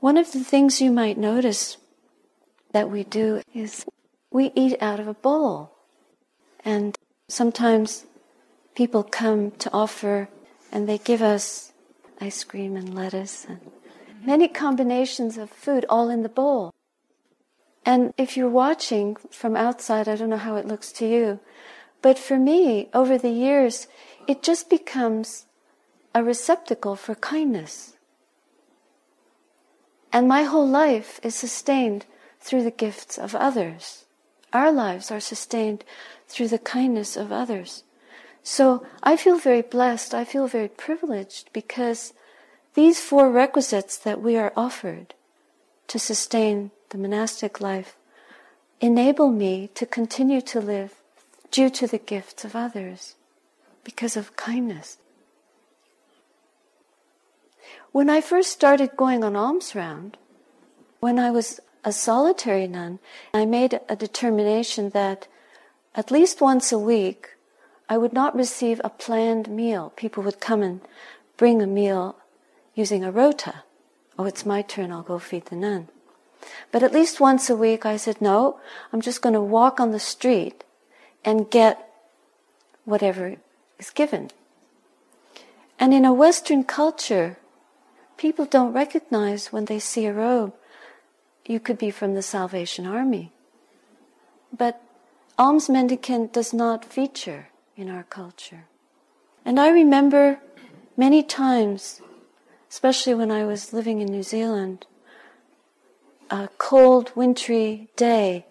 One 0.00 0.16
of 0.16 0.32
the 0.32 0.42
things 0.42 0.80
you 0.80 0.90
might 0.90 1.16
notice 1.16 1.76
that 2.72 2.90
we 2.90 3.04
do 3.04 3.42
is 3.54 3.86
we 4.30 4.52
eat 4.54 4.76
out 4.80 5.00
of 5.00 5.08
a 5.08 5.14
bowl. 5.14 5.72
And 6.64 6.96
sometimes 7.28 8.04
people 8.74 9.02
come 9.02 9.52
to 9.52 9.70
offer 9.72 10.28
and 10.70 10.88
they 10.88 10.98
give 10.98 11.22
us 11.22 11.72
ice 12.20 12.44
cream 12.44 12.76
and 12.76 12.94
lettuce 12.94 13.46
and 13.48 13.60
many 14.24 14.48
combinations 14.48 15.38
of 15.38 15.50
food 15.50 15.86
all 15.88 16.10
in 16.10 16.22
the 16.22 16.28
bowl. 16.28 16.74
And 17.84 18.12
if 18.18 18.36
you're 18.36 18.50
watching 18.50 19.16
from 19.30 19.56
outside, 19.56 20.08
I 20.08 20.16
don't 20.16 20.28
know 20.28 20.36
how 20.36 20.56
it 20.56 20.66
looks 20.66 20.92
to 20.92 21.08
you, 21.08 21.40
but 22.02 22.18
for 22.18 22.38
me, 22.38 22.90
over 22.92 23.16
the 23.16 23.30
years, 23.30 23.86
it 24.26 24.42
just 24.42 24.68
becomes 24.68 25.46
a 26.14 26.22
receptacle 26.22 26.96
for 26.96 27.14
kindness. 27.14 27.96
And 30.12 30.28
my 30.28 30.42
whole 30.42 30.68
life 30.68 31.20
is 31.22 31.34
sustained 31.34 32.06
through 32.40 32.62
the 32.62 32.70
gifts 32.70 33.18
of 33.18 33.34
others. 33.34 34.04
Our 34.52 34.72
lives 34.72 35.10
are 35.10 35.20
sustained 35.20 35.84
through 36.26 36.48
the 36.48 36.58
kindness 36.58 37.16
of 37.16 37.32
others. 37.32 37.84
So 38.42 38.86
I 39.02 39.16
feel 39.16 39.38
very 39.38 39.62
blessed, 39.62 40.14
I 40.14 40.24
feel 40.24 40.46
very 40.46 40.68
privileged 40.68 41.50
because 41.52 42.14
these 42.74 43.00
four 43.00 43.30
requisites 43.30 43.98
that 43.98 44.22
we 44.22 44.36
are 44.36 44.52
offered 44.56 45.14
to 45.88 45.98
sustain 45.98 46.70
the 46.90 46.98
monastic 46.98 47.60
life, 47.60 47.96
enable 48.80 49.30
me 49.30 49.68
to 49.74 49.86
continue 49.86 50.40
to 50.40 50.60
live 50.60 50.94
due 51.50 51.70
to 51.70 51.86
the 51.86 51.98
gifts 51.98 52.44
of 52.44 52.54
others 52.54 53.16
because 53.84 54.16
of 54.16 54.36
kindness. 54.36 54.98
When 57.92 58.08
I 58.08 58.20
first 58.20 58.52
started 58.52 58.96
going 58.96 59.24
on 59.24 59.34
alms 59.34 59.74
round, 59.74 60.16
when 61.00 61.18
I 61.18 61.30
was 61.30 61.60
a 61.88 61.92
solitary 61.92 62.66
nun, 62.66 62.98
I 63.32 63.46
made 63.46 63.80
a 63.88 63.96
determination 63.96 64.90
that 64.90 65.26
at 65.94 66.10
least 66.10 66.42
once 66.42 66.70
a 66.70 66.78
week 66.78 67.30
I 67.88 67.96
would 67.96 68.12
not 68.12 68.36
receive 68.36 68.78
a 68.84 68.90
planned 68.90 69.48
meal. 69.48 69.94
People 69.96 70.22
would 70.24 70.38
come 70.38 70.62
and 70.62 70.82
bring 71.38 71.62
a 71.62 71.66
meal 71.66 72.16
using 72.74 73.02
a 73.02 73.10
rota. 73.10 73.64
Oh, 74.18 74.26
it's 74.26 74.44
my 74.44 74.60
turn, 74.60 74.92
I'll 74.92 75.02
go 75.02 75.18
feed 75.18 75.46
the 75.46 75.56
nun. 75.56 75.88
But 76.70 76.82
at 76.82 76.92
least 76.92 77.20
once 77.20 77.48
a 77.48 77.56
week 77.56 77.86
I 77.86 77.96
said, 77.96 78.20
no, 78.20 78.60
I'm 78.92 79.00
just 79.00 79.22
going 79.22 79.32
to 79.32 79.40
walk 79.40 79.80
on 79.80 79.90
the 79.90 79.98
street 79.98 80.64
and 81.24 81.50
get 81.50 81.88
whatever 82.84 83.36
is 83.78 83.88
given. 83.88 84.30
And 85.80 85.94
in 85.94 86.04
a 86.04 86.12
Western 86.12 86.64
culture, 86.64 87.38
people 88.18 88.44
don't 88.44 88.74
recognize 88.74 89.54
when 89.54 89.64
they 89.64 89.78
see 89.78 90.04
a 90.04 90.12
robe, 90.12 90.52
you 91.48 91.58
could 91.58 91.78
be 91.78 91.90
from 91.90 92.14
the 92.14 92.22
Salvation 92.22 92.86
Army. 92.86 93.32
But 94.56 94.80
alms 95.38 95.68
mendicant 95.68 96.32
does 96.32 96.52
not 96.52 96.84
feature 96.84 97.48
in 97.74 97.88
our 97.88 98.04
culture. 98.04 98.66
And 99.44 99.58
I 99.58 99.70
remember 99.70 100.40
many 100.96 101.22
times, 101.22 102.02
especially 102.70 103.14
when 103.14 103.30
I 103.30 103.44
was 103.44 103.72
living 103.72 104.00
in 104.00 104.12
New 104.12 104.22
Zealand, 104.22 104.86
a 106.30 106.50
cold, 106.58 107.10
wintry 107.16 107.88
day, 107.96 108.44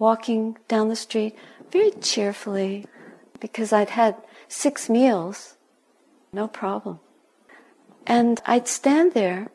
walking 0.00 0.58
down 0.66 0.88
the 0.88 0.96
street 0.96 1.36
very 1.70 1.92
cheerfully 1.92 2.84
because 3.38 3.72
I'd 3.72 3.90
had 3.90 4.16
six 4.48 4.90
meals, 4.90 5.56
no 6.32 6.48
problem. 6.48 6.98
And 8.06 8.42
I'd 8.44 8.66
stand 8.66 9.12
there. 9.12 9.48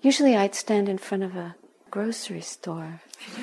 Usually 0.00 0.36
I'd 0.36 0.54
stand 0.54 0.88
in 0.88 0.98
front 0.98 1.24
of 1.24 1.34
a 1.34 1.56
grocery 1.90 2.40
store. 2.40 3.00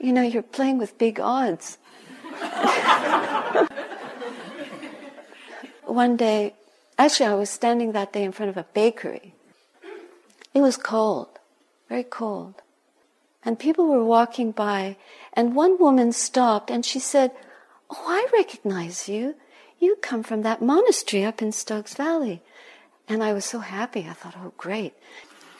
you 0.00 0.12
know, 0.12 0.22
you're 0.22 0.42
playing 0.42 0.78
with 0.78 0.98
big 0.98 1.20
odds. 1.20 1.78
one 5.84 6.16
day, 6.16 6.54
actually, 6.98 7.26
I 7.26 7.34
was 7.34 7.50
standing 7.50 7.92
that 7.92 8.12
day 8.12 8.24
in 8.24 8.32
front 8.32 8.50
of 8.50 8.56
a 8.56 8.66
bakery. 8.74 9.34
It 10.54 10.60
was 10.60 10.76
cold, 10.76 11.28
very 11.88 12.04
cold. 12.04 12.54
And 13.44 13.58
people 13.58 13.86
were 13.86 14.04
walking 14.04 14.52
by, 14.52 14.96
and 15.32 15.54
one 15.54 15.78
woman 15.78 16.12
stopped 16.12 16.70
and 16.70 16.84
she 16.84 16.98
said, 16.98 17.32
Oh, 17.90 18.04
I 18.06 18.26
recognize 18.32 19.08
you. 19.08 19.34
You 19.82 19.96
come 19.96 20.22
from 20.22 20.42
that 20.42 20.62
monastery 20.62 21.24
up 21.24 21.42
in 21.42 21.50
Stokes 21.50 21.94
Valley. 21.94 22.40
And 23.08 23.20
I 23.20 23.32
was 23.32 23.44
so 23.44 23.58
happy. 23.58 24.06
I 24.08 24.12
thought, 24.12 24.36
oh, 24.38 24.52
great. 24.56 24.94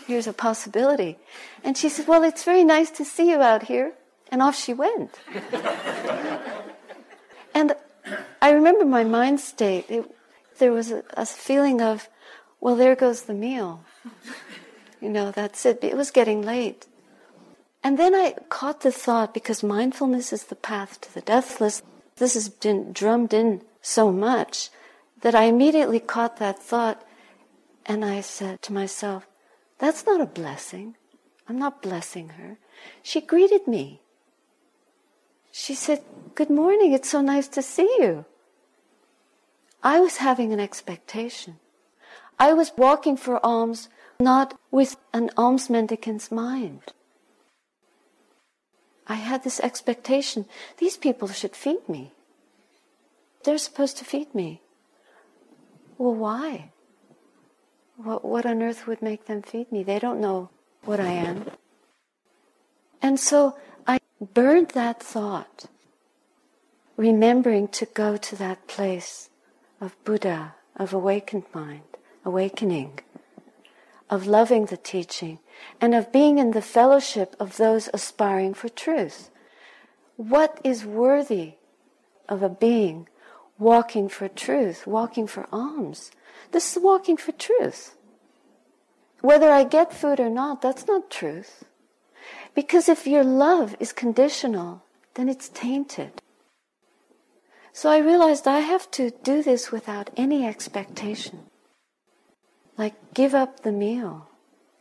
Here's 0.07 0.29
a 0.29 0.33
possibility. 0.33 1.19
And 1.65 1.77
she 1.77 1.89
said, 1.89 2.07
Well, 2.07 2.23
it's 2.23 2.45
very 2.45 2.63
nice 2.63 2.89
to 2.93 3.05
see 3.05 3.31
you 3.31 3.43
out 3.43 3.65
here. 3.65 3.95
And 4.31 4.41
off 4.41 4.57
she 4.57 4.75
went. 4.75 5.19
and 7.53 7.75
I 8.41 8.51
remember 8.53 8.85
my 8.85 9.03
mind 9.03 9.41
state. 9.41 9.87
It, 9.89 10.09
there 10.59 10.71
was 10.71 10.93
a, 10.93 11.03
a 11.15 11.27
feeling 11.27 11.83
of, 11.83 12.09
well, 12.61 12.77
there 12.77 12.95
goes 12.95 13.23
the 13.23 13.35
meal. 13.35 13.83
You 15.01 15.09
know, 15.09 15.33
that's 15.33 15.67
it. 15.67 15.83
It 15.83 15.97
was 15.97 16.13
getting 16.13 16.43
late. 16.43 16.87
And 17.83 17.99
then 17.99 18.15
I 18.15 18.37
caught 18.49 18.83
the 18.83 18.93
thought 18.93 19.35
because 19.35 19.65
mindfulness 19.65 20.33
is 20.33 20.45
the 20.45 20.55
path 20.55 21.01
to 21.01 21.13
the 21.13 21.23
deathless. 21.23 21.83
This 22.19 22.35
has 22.35 22.49
been 22.49 22.93
drummed 22.93 23.35
in 23.35 23.63
so 23.83 24.11
much 24.11 24.71
that 25.21 25.35
I 25.35 25.45
immediately 25.45 26.01
caught 26.01 26.39
that 26.39 26.63
thought 26.63 27.05
and 27.85 28.05
I 28.05 28.21
said 28.21 28.63
to 28.63 28.73
myself, 28.73 29.27
that's 29.79 30.07
not 30.07 30.21
a 30.21 30.27
blessing. 30.27 30.97
I'm 31.49 31.59
not 31.59 31.83
blessing 31.83 32.31
her. 32.31 32.59
She 33.03 33.21
greeted 33.21 33.67
me. 33.67 34.01
She 35.51 35.75
said, 35.75 36.03
Good 36.35 36.49
morning. 36.49 36.93
It's 36.93 37.11
so 37.11 37.21
nice 37.21 37.49
to 37.49 37.63
see 37.63 37.91
you. 37.99 38.25
I 39.83 40.01
was 40.01 40.19
having 40.19 40.53
an 40.53 40.61
expectation. 40.61 41.59
I 42.39 42.53
was 42.55 42.73
walking 42.77 43.17
for 43.17 43.45
alms 43.45 43.89
not 44.19 44.59
with 44.71 44.97
an 45.13 45.31
alms 45.37 45.69
mendicant's 45.69 46.31
mind. 46.31 46.93
I 49.07 49.15
had 49.15 49.43
this 49.43 49.61
expectation 49.61 50.47
these 50.79 50.97
people 50.97 51.29
should 51.29 51.57
feed 51.57 51.89
me. 51.89 52.13
They're 53.45 53.59
supposed 53.59 53.97
to 53.99 54.05
feed 54.05 54.35
me. 54.35 54.63
Well, 55.99 56.15
why? 56.15 56.71
What, 57.97 58.25
what 58.25 58.47
on 58.47 58.63
earth 58.63 58.87
would 58.87 59.03
make 59.03 59.27
them 59.27 59.43
feed 59.43 59.71
me? 59.71 59.83
They 59.83 59.99
don't 59.99 60.21
know 60.21 60.51
what 60.85 61.01
I 61.01 61.11
am. 61.11 61.51
And 63.01 63.19
so 63.19 63.57
I 63.87 63.99
burned 64.21 64.71
that 64.71 65.03
thought 65.03 65.67
remembering 66.97 67.69
to 67.69 67.87
go 67.87 68.17
to 68.17 68.37
that 68.37 68.67
place 68.69 69.31
of 69.81 69.97
Buddha, 70.05 70.55
of 70.77 70.93
awakened 70.93 71.45
mind, 71.53 71.83
awakening, 72.25 73.01
of 74.09 74.27
loving 74.27 74.67
the 74.67 74.77
teaching, 74.77 75.39
and 75.81 75.95
of 75.95 76.13
being 76.13 76.39
in 76.39 76.53
the 76.53 76.63
fellowship 76.63 77.35
of 77.41 77.57
those 77.57 77.89
aspiring 77.93 78.55
for 78.55 78.69
truth. 78.69 79.31
What 80.17 80.61
is 80.63 80.85
worthy 80.85 81.55
of 82.29 82.43
a 82.43 82.49
being 82.49 83.09
walking 83.63 84.09
for 84.09 84.29
truth, 84.29 84.87
walking 84.87 85.27
for 85.27 85.47
alms? 85.53 86.11
This 86.51 86.77
is 86.77 86.83
walking 86.83 87.17
for 87.17 87.33
truth. 87.33 87.97
Whether 89.21 89.51
I 89.51 89.65
get 89.65 89.93
food 89.93 90.19
or 90.21 90.29
not, 90.29 90.61
that's 90.63 90.87
not 90.87 91.11
truth. 91.11 91.65
Because 92.55 92.89
if 92.89 93.07
your 93.07 93.25
love 93.25 93.77
is 93.81 93.93
conditional, 93.93 94.83
then 95.15 95.29
it's 95.29 95.49
tainted. 95.49 96.21
So 97.73 97.89
I 97.89 97.99
realized 97.99 98.47
I 98.47 98.61
have 98.61 98.91
to 98.93 99.11
do 99.23 99.43
this 99.43 99.73
without 99.73 100.11
any 100.17 100.47
expectation. 100.47 101.45
Like, 102.77 102.95
give 103.15 103.35
up 103.35 103.61
the 103.61 103.73
meal. 103.73 104.29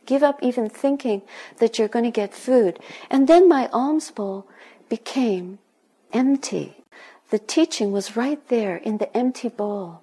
Give 0.04 0.22
up 0.22 0.42
even 0.42 0.68
thinking 0.68 1.22
that 1.58 1.78
you're 1.78 1.88
going 1.88 2.04
to 2.04 2.10
get 2.10 2.34
food. 2.34 2.78
And 3.10 3.28
then 3.28 3.48
my 3.48 3.68
alms 3.72 4.10
bowl 4.10 4.46
became 4.88 5.58
empty. 6.12 6.81
The 7.32 7.38
teaching 7.38 7.92
was 7.92 8.14
right 8.14 8.46
there 8.48 8.76
in 8.76 8.98
the 8.98 9.16
empty 9.16 9.48
bowl. 9.48 10.02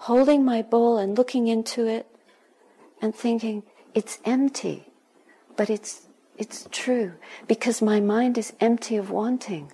Holding 0.00 0.44
my 0.44 0.60
bowl 0.60 0.98
and 0.98 1.16
looking 1.16 1.48
into 1.48 1.86
it 1.86 2.06
and 3.00 3.14
thinking, 3.14 3.62
it's 3.94 4.18
empty, 4.26 4.92
but 5.56 5.70
it's, 5.70 6.02
it's 6.36 6.68
true 6.70 7.14
because 7.48 7.80
my 7.80 8.00
mind 8.00 8.36
is 8.36 8.52
empty 8.60 8.96
of 8.96 9.10
wanting. 9.10 9.72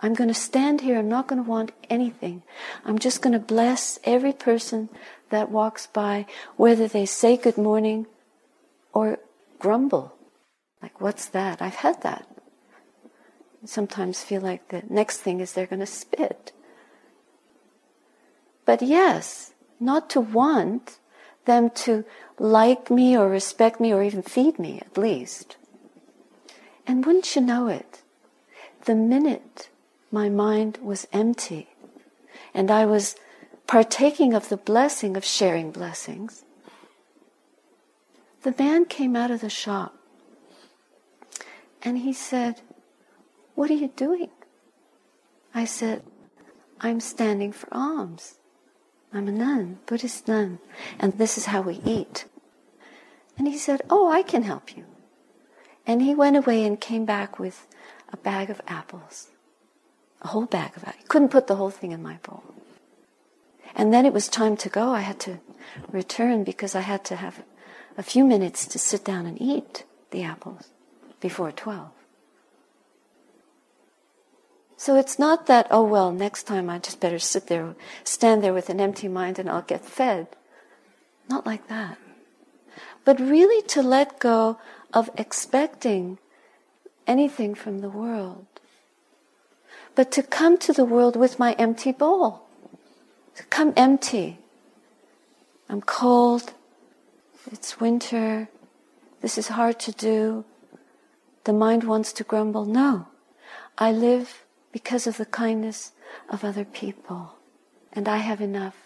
I'm 0.00 0.14
going 0.14 0.28
to 0.28 0.34
stand 0.48 0.80
here. 0.80 0.98
I'm 0.98 1.10
not 1.10 1.26
going 1.26 1.44
to 1.44 1.50
want 1.50 1.72
anything. 1.90 2.42
I'm 2.82 2.98
just 2.98 3.20
going 3.20 3.34
to 3.34 3.38
bless 3.38 3.98
every 4.04 4.32
person 4.32 4.88
that 5.28 5.50
walks 5.50 5.86
by, 5.86 6.24
whether 6.56 6.88
they 6.88 7.04
say 7.04 7.36
good 7.36 7.58
morning 7.58 8.06
or 8.94 9.18
grumble. 9.58 10.14
Like, 10.80 10.98
what's 10.98 11.26
that? 11.26 11.60
I've 11.60 11.84
had 11.84 12.00
that. 12.04 12.26
Sometimes 13.66 14.22
feel 14.22 14.40
like 14.40 14.68
the 14.68 14.82
next 14.88 15.18
thing 15.18 15.40
is 15.40 15.52
they're 15.52 15.66
going 15.66 15.80
to 15.80 15.86
spit. 15.86 16.52
But 18.64 18.80
yes, 18.80 19.52
not 19.78 20.08
to 20.10 20.20
want 20.20 20.98
them 21.44 21.70
to 21.70 22.04
like 22.38 22.90
me 22.90 23.16
or 23.16 23.28
respect 23.28 23.80
me 23.80 23.92
or 23.92 24.02
even 24.02 24.22
feed 24.22 24.58
me, 24.58 24.80
at 24.80 24.96
least. 24.96 25.56
And 26.86 27.04
wouldn't 27.04 27.34
you 27.36 27.42
know 27.42 27.68
it? 27.68 28.02
The 28.84 28.94
minute 28.94 29.68
my 30.10 30.28
mind 30.28 30.78
was 30.82 31.06
empty 31.12 31.68
and 32.54 32.70
I 32.70 32.86
was 32.86 33.16
partaking 33.66 34.32
of 34.32 34.48
the 34.48 34.56
blessing 34.56 35.16
of 35.16 35.24
sharing 35.24 35.70
blessings, 35.70 36.44
the 38.42 38.54
man 38.58 38.84
came 38.84 39.16
out 39.16 39.30
of 39.30 39.40
the 39.40 39.50
shop 39.50 39.94
and 41.82 41.98
he 41.98 42.12
said, 42.12 42.62
What 43.56 43.70
are 43.70 43.74
you 43.74 43.88
doing? 43.88 44.28
I 45.54 45.64
said, 45.64 46.02
I'm 46.78 47.00
standing 47.00 47.52
for 47.52 47.68
alms. 47.72 48.34
I'm 49.12 49.28
a 49.28 49.32
nun, 49.32 49.78
Buddhist 49.86 50.28
nun, 50.28 50.58
and 50.98 51.16
this 51.16 51.38
is 51.38 51.46
how 51.46 51.62
we 51.62 51.80
eat. 51.82 52.26
And 53.38 53.48
he 53.48 53.56
said, 53.56 53.80
Oh, 53.88 54.08
I 54.12 54.22
can 54.22 54.42
help 54.42 54.76
you. 54.76 54.84
And 55.86 56.02
he 56.02 56.14
went 56.14 56.36
away 56.36 56.64
and 56.64 56.78
came 56.78 57.06
back 57.06 57.38
with 57.38 57.66
a 58.12 58.18
bag 58.18 58.50
of 58.50 58.60
apples. 58.68 59.28
A 60.20 60.28
whole 60.28 60.44
bag 60.44 60.76
of 60.76 60.84
apples. 60.84 61.00
He 61.00 61.08
couldn't 61.08 61.30
put 61.30 61.46
the 61.46 61.56
whole 61.56 61.70
thing 61.70 61.92
in 61.92 62.02
my 62.02 62.18
bowl. 62.22 62.44
And 63.74 63.92
then 63.92 64.04
it 64.04 64.12
was 64.12 64.28
time 64.28 64.58
to 64.58 64.68
go. 64.68 64.90
I 64.90 65.00
had 65.00 65.18
to 65.20 65.38
return 65.90 66.44
because 66.44 66.74
I 66.74 66.80
had 66.80 67.06
to 67.06 67.16
have 67.16 67.42
a 67.96 68.02
few 68.02 68.24
minutes 68.24 68.66
to 68.66 68.78
sit 68.78 69.02
down 69.02 69.24
and 69.24 69.40
eat 69.40 69.84
the 70.10 70.22
apples 70.22 70.68
before 71.20 71.52
12. 71.52 71.88
So 74.76 74.96
it's 74.96 75.18
not 75.18 75.46
that, 75.46 75.66
oh 75.70 75.82
well, 75.82 76.12
next 76.12 76.44
time 76.44 76.68
I 76.68 76.78
just 76.78 77.00
better 77.00 77.18
sit 77.18 77.46
there, 77.46 77.74
stand 78.04 78.44
there 78.44 78.52
with 78.52 78.68
an 78.68 78.80
empty 78.80 79.08
mind 79.08 79.38
and 79.38 79.48
I'll 79.48 79.62
get 79.62 79.84
fed. 79.84 80.28
Not 81.28 81.46
like 81.46 81.68
that. 81.68 81.98
But 83.04 83.18
really 83.18 83.62
to 83.68 83.82
let 83.82 84.18
go 84.20 84.58
of 84.92 85.10
expecting 85.16 86.18
anything 87.06 87.54
from 87.54 87.80
the 87.80 87.88
world. 87.88 88.46
But 89.94 90.12
to 90.12 90.22
come 90.22 90.58
to 90.58 90.72
the 90.72 90.84
world 90.84 91.16
with 91.16 91.38
my 91.38 91.52
empty 91.52 91.92
bowl 91.92 92.42
To 93.36 93.44
come 93.44 93.72
empty. 93.76 94.38
I'm 95.68 95.82
cold. 95.82 96.54
It's 97.52 97.80
winter. 97.80 98.48
This 99.20 99.36
is 99.36 99.48
hard 99.48 99.78
to 99.80 99.92
do. 99.92 100.44
The 101.44 101.52
mind 101.52 101.84
wants 101.84 102.12
to 102.14 102.24
grumble. 102.24 102.64
No. 102.64 103.08
I 103.76 103.92
live 103.92 104.45
because 104.76 105.06
of 105.06 105.16
the 105.16 105.24
kindness 105.24 105.92
of 106.28 106.44
other 106.44 106.62
people. 106.62 107.36
And 107.94 108.06
I 108.06 108.18
have 108.18 108.42
enough. 108.42 108.76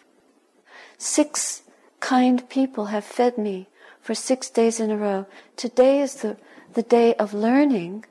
Six 0.99 1.63
kind 1.99 2.49
people 2.49 2.95
have 2.95 3.05
fed 3.05 3.37
me 3.37 3.67
for 4.01 4.15
six 4.15 4.49
days 4.49 4.79
in 4.79 4.93
a 4.93 4.97
row. 4.97 5.27
Today 5.57 5.99
is 6.01 6.23
the, 6.23 6.37
the 6.75 6.85
day 6.85 7.15
of 7.15 7.35
learning 7.35 8.05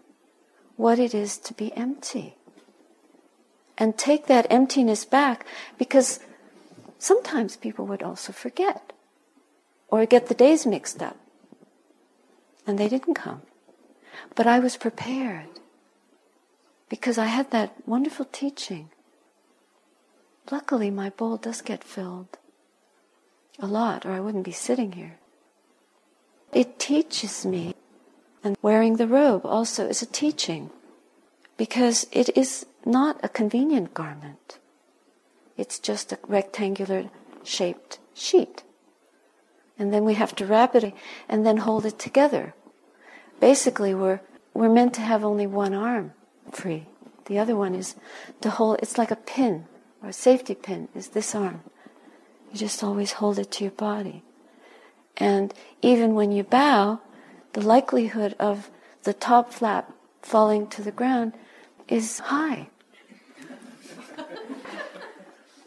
what 0.76 1.00
it 1.00 1.14
is 1.14 1.38
to 1.38 1.54
be 1.54 1.72
empty. 1.72 2.36
And 3.78 3.98
take 3.98 4.28
that 4.28 4.48
emptiness 4.50 5.06
back 5.06 5.46
because 5.78 6.20
sometimes 6.98 7.56
people 7.56 7.86
would 7.86 8.04
also 8.04 8.34
forget 8.34 8.92
or 9.88 10.06
get 10.06 10.28
the 10.28 10.36
days 10.36 10.66
mixed 10.66 11.02
up. 11.02 11.16
And 12.68 12.78
they 12.78 12.90
didn't 12.90 13.14
come. 13.14 13.44
But 14.36 14.48
I 14.48 14.60
was 14.60 14.76
prepared 14.76 15.48
because 16.90 17.18
I 17.18 17.26
had 17.26 17.52
that 17.52 17.76
wonderful 17.86 18.26
teaching. 18.26 18.90
Luckily, 20.52 20.90
my 20.90 21.12
bowl 21.12 21.38
does 21.38 21.62
get 21.62 21.84
filled 21.84 22.38
a 23.60 23.68
lot, 23.68 24.06
or 24.06 24.12
I 24.12 24.20
wouldn't 24.20 24.46
be 24.46 24.52
sitting 24.52 24.94
here. 24.94 25.18
It 26.52 26.80
teaches 26.80 27.46
me, 27.46 27.76
and 28.44 28.58
wearing 28.62 28.96
the 28.96 29.08
robe 29.08 29.46
also 29.46 29.88
is 29.88 30.02
a 30.02 30.08
teaching 30.08 30.72
because 31.58 32.08
it 32.12 32.36
is 32.36 32.66
not 32.86 33.20
a 33.22 33.30
convenient 33.30 33.94
garment. 33.94 34.58
It's 35.58 35.78
just 35.78 36.12
a 36.12 36.20
rectangular 36.28 37.10
shaped 37.44 38.00
sheet. 38.16 38.64
And 39.78 39.94
then 39.94 40.06
we 40.06 40.16
have 40.16 40.36
to 40.38 40.46
wrap 40.46 40.74
it 40.74 40.94
and 41.28 41.46
then 41.46 41.58
hold 41.58 41.86
it 41.86 42.00
together. 42.00 42.54
Basically, 43.40 43.94
we're, 43.94 44.22
we're 44.54 44.70
meant 44.70 44.94
to 44.96 45.02
have 45.02 45.24
only 45.24 45.48
one 45.48 45.74
arm 45.74 46.14
free. 46.52 46.86
The 47.26 47.40
other 47.40 47.56
one 47.56 47.76
is 47.76 47.96
to 48.42 48.50
hold, 48.50 48.80
it's 48.82 48.98
like 48.98 49.12
a 49.12 49.16
pin 49.16 49.66
or 50.02 50.10
a 50.10 50.14
safety 50.14 50.56
pin 50.56 50.88
is 50.96 51.10
this 51.10 51.36
arm. 51.36 51.62
You 52.52 52.58
just 52.58 52.84
always 52.84 53.14
hold 53.14 53.38
it 53.38 53.52
to 53.52 53.64
your 53.64 53.72
body. 53.72 54.24
And 55.18 55.54
even 55.82 56.16
when 56.16 56.32
you 56.32 56.44
bow, 56.44 57.02
the 57.54 57.62
likelihood 57.62 58.36
of 58.40 58.70
the 59.04 59.14
top 59.14 59.54
flap 59.54 59.92
falling 60.22 60.68
to 60.68 60.82
the 60.82 60.92
ground 60.92 61.34
is 61.88 62.20
high. 62.20 62.70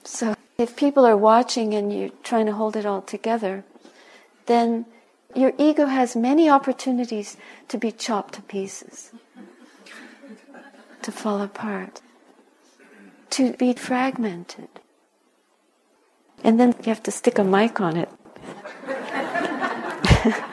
So 0.04 0.34
if 0.58 0.76
people 0.76 1.06
are 1.06 1.16
watching 1.16 1.74
and 1.74 1.92
you're 1.92 2.10
trying 2.22 2.46
to 2.46 2.52
hold 2.52 2.76
it 2.76 2.84
all 2.84 3.02
together, 3.02 3.64
then 4.46 4.84
your 5.34 5.52
ego 5.58 5.86
has 5.86 6.14
many 6.14 6.50
opportunities 6.50 7.36
to 7.68 7.78
be 7.78 7.90
chopped 7.90 8.34
to 8.34 8.42
pieces, 8.42 9.12
to 11.02 11.12
fall 11.12 11.40
apart, 11.40 12.00
to 13.30 13.52
be 13.54 13.72
fragmented. 13.72 14.68
And 16.44 16.58
then 16.58 16.74
you 16.78 16.86
have 16.86 17.02
to 17.04 17.10
stick 17.10 17.38
a 17.38 17.44
mic 17.44 17.80
on 17.80 17.96
it. 17.96 18.08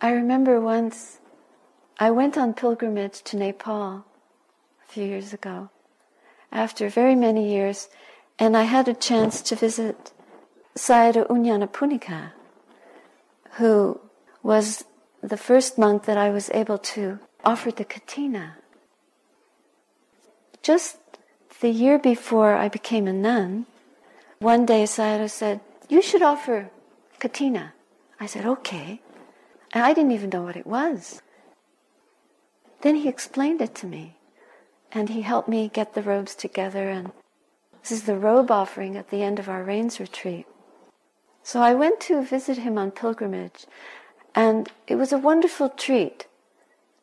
I 0.00 0.10
remember 0.12 0.60
once 0.60 1.18
I 1.98 2.10
went 2.10 2.38
on 2.38 2.54
pilgrimage 2.54 3.22
to 3.24 3.36
Nepal 3.36 4.06
a 4.82 4.88
few 4.88 5.04
years 5.04 5.34
ago, 5.34 5.68
after 6.50 6.88
very 6.88 7.14
many 7.14 7.52
years, 7.52 7.90
and 8.38 8.56
I 8.56 8.62
had 8.62 8.88
a 8.88 8.94
chance 8.94 9.42
to 9.42 9.54
visit 9.54 10.12
Sayadaw 10.74 11.26
Unyanapunika, 11.28 12.32
who 13.58 14.00
was 14.42 14.84
the 15.22 15.36
first 15.36 15.78
monk 15.78 16.04
that 16.04 16.16
I 16.16 16.30
was 16.30 16.50
able 16.50 16.78
to 16.94 17.18
offer 17.44 17.70
the 17.70 17.84
katina. 17.84 18.56
Just 20.62 20.98
the 21.60 21.70
year 21.70 21.98
before 21.98 22.54
I 22.54 22.68
became 22.68 23.06
a 23.06 23.12
nun, 23.12 23.66
one 24.38 24.64
day 24.64 24.84
Sayadaw 24.84 25.30
said, 25.30 25.60
You 25.88 26.00
should 26.02 26.22
offer 26.22 26.70
katina. 27.18 27.74
I 28.18 28.26
said, 28.26 28.46
Okay. 28.46 29.00
And 29.72 29.84
I 29.84 29.92
didn't 29.92 30.12
even 30.12 30.30
know 30.30 30.42
what 30.42 30.56
it 30.56 30.66
was. 30.66 31.22
then 32.82 32.96
he 32.96 33.08
explained 33.08 33.60
it 33.60 33.74
to 33.76 33.86
me. 33.86 34.16
And 34.90 35.10
he 35.10 35.20
helped 35.22 35.48
me 35.48 35.68
get 35.68 35.94
the 35.94 36.02
robes 36.02 36.34
together. 36.34 36.88
And 36.88 37.12
this 37.82 37.92
is 37.92 38.04
the 38.04 38.16
robe 38.16 38.50
offering 38.50 38.96
at 38.96 39.10
the 39.10 39.22
end 39.22 39.38
of 39.38 39.48
our 39.48 39.62
rains 39.62 40.00
retreat. 40.00 40.46
So 41.42 41.60
I 41.62 41.74
went 41.74 42.00
to 42.08 42.22
visit 42.22 42.58
him 42.58 42.76
on 42.78 42.90
pilgrimage. 42.90 43.66
And 44.34 44.68
it 44.86 44.96
was 44.96 45.12
a 45.12 45.18
wonderful 45.18 45.68
treat 45.68 46.26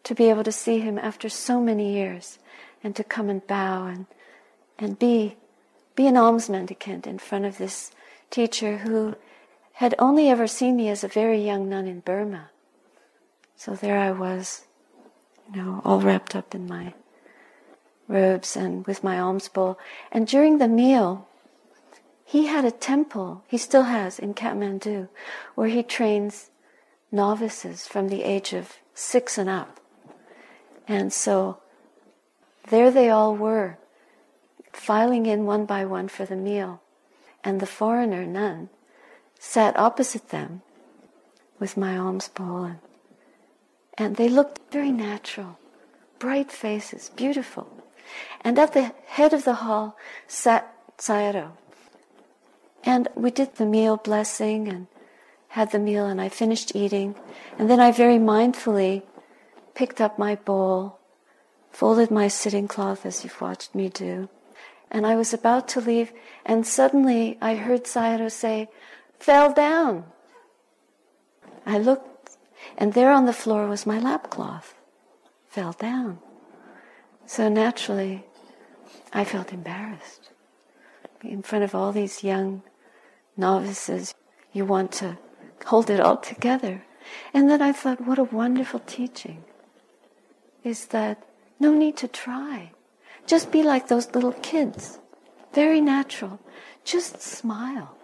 to 0.04 0.16
be 0.16 0.30
able 0.30 0.44
to 0.44 0.52
see 0.52 0.80
him 0.80 0.98
after 0.98 1.30
so 1.30 1.60
many 1.60 1.94
years 1.94 2.40
and 2.84 2.96
to 2.96 3.04
come 3.04 3.30
and 3.30 3.46
bow 3.46 3.88
and, 3.88 4.06
and 4.80 4.98
be, 4.98 5.36
be 5.96 6.08
an 6.08 6.18
alms 6.18 6.50
mendicant 6.50 7.06
in 7.06 7.20
front 7.20 7.46
of 7.46 7.58
this 7.58 7.92
teacher 8.30 8.78
who 8.78 9.16
had 9.74 9.94
only 10.00 10.30
ever 10.30 10.48
seen 10.48 10.78
me 10.78 10.90
as 10.90 11.04
a 11.04 11.08
very 11.08 11.44
young 11.44 11.70
nun 11.70 11.88
in 11.88 12.00
Burma. 12.00 12.50
So 13.56 13.76
there 13.76 13.98
I 13.98 14.12
was, 14.12 14.66
you 15.54 15.62
know, 15.62 15.82
all 15.84 16.00
wrapped 16.00 16.36
up 16.36 16.56
in 16.56 16.68
my 16.68 16.94
robes 18.08 18.56
and 18.56 18.86
with 18.88 19.04
my 19.04 19.20
alms 19.20 19.50
bowl. 19.50 19.78
And 20.12 20.28
during 20.28 20.58
the 20.58 20.68
meal, 20.68 21.28
he 22.24 22.48
had 22.48 22.66
a 22.66 22.72
temple, 22.72 23.44
he 23.48 23.58
still 23.58 23.84
has 23.84 24.20
in 24.20 24.34
Kathmandu, 24.34 25.10
where 25.56 25.70
he 25.70 25.84
trains 25.84 26.50
novices 27.12 27.88
from 27.88 28.10
the 28.10 28.24
age 28.24 28.54
of 28.54 28.78
six 28.94 29.38
and 29.38 29.50
up. 29.50 29.80
And 30.88 31.12
so 31.12 31.60
there 32.70 32.92
they 32.92 33.10
all 33.10 33.36
were, 33.36 33.78
filing 34.74 35.26
in 35.26 35.46
one 35.46 35.66
by 35.66 35.86
one 35.86 36.08
for 36.08 36.26
the 36.26 36.36
meal. 36.36 36.82
And 37.44 37.60
the 37.60 37.66
foreigner 37.66 38.26
nun 38.26 38.70
sat 39.40 39.78
opposite 39.78 40.30
them 40.30 40.62
with 41.60 41.78
my 41.78 41.98
alms 41.98 42.28
bowl. 42.28 42.64
And, 42.64 42.80
and 43.98 44.16
they 44.16 44.30
looked 44.30 44.72
very 44.72 44.92
natural, 44.92 45.58
bright 46.20 46.52
faces, 46.52 47.10
beautiful. 47.16 47.84
And 48.42 48.58
at 48.60 48.74
the 48.74 48.94
head 49.06 49.34
of 49.34 49.44
the 49.44 49.56
hall 49.56 49.98
sat 50.28 50.74
Sayadaw. 50.98 51.52
And 52.84 53.08
we 53.16 53.32
did 53.32 53.56
the 53.56 53.66
meal 53.66 53.98
blessing 53.98 54.68
and 54.68 54.88
had 55.58 55.72
the 55.72 55.80
meal, 55.80 56.06
and 56.06 56.22
I 56.22 56.30
finished 56.30 56.76
eating. 56.76 57.16
And 57.58 57.68
then 57.68 57.80
I 57.80 57.92
very 57.92 58.20
mindfully 58.20 59.02
picked 59.74 60.00
up 60.00 60.20
my 60.20 60.36
bowl, 60.36 61.00
folded 61.72 62.12
my 62.12 62.28
sitting 62.28 62.68
cloth 62.68 63.08
as 63.08 63.24
you've 63.24 63.42
watched 63.42 63.74
me 63.74 63.90
do, 63.90 64.30
and 64.92 65.04
I 65.06 65.16
was 65.16 65.34
about 65.34 65.68
to 65.70 65.82
leave, 65.82 66.14
and 66.46 66.66
suddenly 66.66 67.40
I 67.42 67.56
heard 67.56 67.86
Sayadaw 67.86 68.32
say, 68.32 68.70
fell 69.20 69.52
down. 69.52 70.06
I 71.66 71.80
looked, 71.80 72.38
and 72.78 72.94
there 72.94 73.12
on 73.12 73.26
the 73.26 73.34
floor 73.34 73.68
was 73.68 73.88
my 73.88 73.98
lap 73.98 74.30
cloth. 74.30 74.76
Fell 75.48 75.74
down. 75.74 76.20
So 77.26 77.50
naturally, 77.50 78.26
I 79.12 79.24
felt 79.26 79.52
embarrassed. 79.52 80.30
In 81.24 81.42
front 81.42 81.64
of 81.64 81.74
all 81.74 81.92
these 81.92 82.24
young 82.24 82.62
novices, 83.36 84.14
you 84.54 84.64
want 84.64 84.92
to 85.02 85.18
hold 85.66 85.90
it 85.90 86.00
all 86.00 86.18
together. 86.18 86.84
And 87.34 87.50
then 87.50 87.62
I 87.62 87.72
thought, 87.72 88.02
what 88.02 88.20
a 88.20 88.24
wonderful 88.24 88.82
teaching 88.82 89.44
is 90.64 90.88
that 90.88 91.24
no 91.60 91.74
need 91.74 91.98
to 91.98 92.08
try. 92.08 92.72
Just 93.26 93.52
be 93.52 93.64
like 93.64 93.88
those 93.88 94.14
little 94.14 94.34
kids. 94.34 95.00
Very 95.54 95.82
natural. 95.82 96.40
Just 96.84 97.22
smile. 97.22 97.96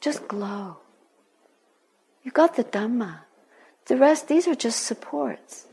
Just 0.00 0.28
glow. 0.28 0.78
You 2.22 2.30
got 2.30 2.56
the 2.56 2.64
Dhamma. 2.64 3.20
The 3.86 3.96
rest, 3.96 4.28
these 4.28 4.48
are 4.48 4.54
just 4.54 4.82
supports. 4.82 5.66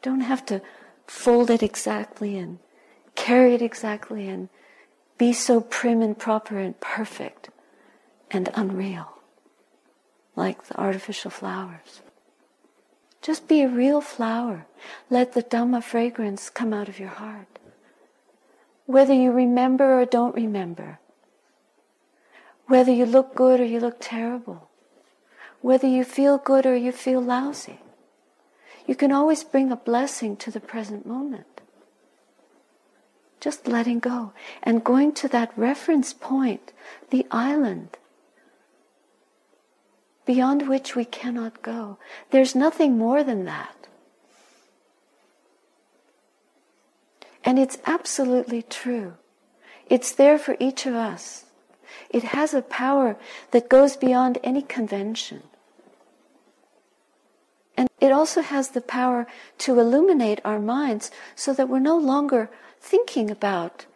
Don't 0.00 0.22
have 0.22 0.44
to 0.46 0.62
fold 1.06 1.50
it 1.50 1.62
exactly 1.62 2.38
and 2.38 2.58
carry 3.14 3.54
it 3.54 3.62
exactly 3.62 4.28
and 4.28 4.48
be 5.18 5.32
so 5.32 5.60
prim 5.60 6.00
and 6.02 6.18
proper 6.18 6.58
and 6.58 6.78
perfect 6.80 7.50
and 8.30 8.48
unreal, 8.54 9.11
like 10.34 10.66
the 10.66 10.78
artificial 10.78 11.30
flowers. 11.30 12.00
Just 13.20 13.46
be 13.46 13.62
a 13.62 13.68
real 13.68 14.00
flower. 14.00 14.66
Let 15.08 15.32
the 15.32 15.42
Dhamma 15.42 15.82
fragrance 15.82 16.50
come 16.50 16.72
out 16.72 16.88
of 16.88 16.98
your 16.98 17.08
heart. 17.08 17.58
Whether 18.86 19.14
you 19.14 19.30
remember 19.30 20.00
or 20.00 20.04
don't 20.04 20.34
remember, 20.34 20.98
whether 22.66 22.92
you 22.92 23.06
look 23.06 23.34
good 23.34 23.60
or 23.60 23.64
you 23.64 23.78
look 23.78 23.98
terrible, 24.00 24.68
whether 25.60 25.86
you 25.86 26.02
feel 26.02 26.38
good 26.38 26.66
or 26.66 26.74
you 26.74 26.90
feel 26.90 27.20
lousy, 27.20 27.78
you 28.86 28.96
can 28.96 29.12
always 29.12 29.44
bring 29.44 29.70
a 29.70 29.76
blessing 29.76 30.36
to 30.38 30.50
the 30.50 30.60
present 30.60 31.06
moment. 31.06 31.60
Just 33.40 33.68
letting 33.68 34.00
go 34.00 34.32
and 34.62 34.84
going 34.84 35.12
to 35.14 35.28
that 35.28 35.52
reference 35.56 36.12
point, 36.12 36.72
the 37.10 37.26
island 37.30 37.98
beyond 40.24 40.68
which 40.68 40.94
we 40.94 41.04
cannot 41.04 41.62
go. 41.62 41.98
There's 42.30 42.54
nothing 42.54 42.96
more 42.96 43.22
than 43.24 43.44
that. 43.44 43.76
And 47.44 47.58
it's 47.58 47.78
absolutely 47.86 48.62
true. 48.62 49.14
It's 49.88 50.12
there 50.12 50.38
for 50.38 50.56
each 50.60 50.86
of 50.86 50.94
us. 50.94 51.46
It 52.08 52.22
has 52.24 52.54
a 52.54 52.62
power 52.62 53.16
that 53.50 53.68
goes 53.68 53.96
beyond 53.96 54.38
any 54.42 54.62
convention. 54.62 55.42
And 57.76 57.88
it 58.00 58.12
also 58.12 58.42
has 58.42 58.70
the 58.70 58.80
power 58.80 59.26
to 59.58 59.78
illuminate 59.78 60.40
our 60.44 60.58
minds 60.58 61.10
so 61.34 61.52
that 61.54 61.68
we're 61.68 61.80
no 61.80 61.96
longer 61.98 62.50
thinking 62.80 63.30
about 63.30 63.86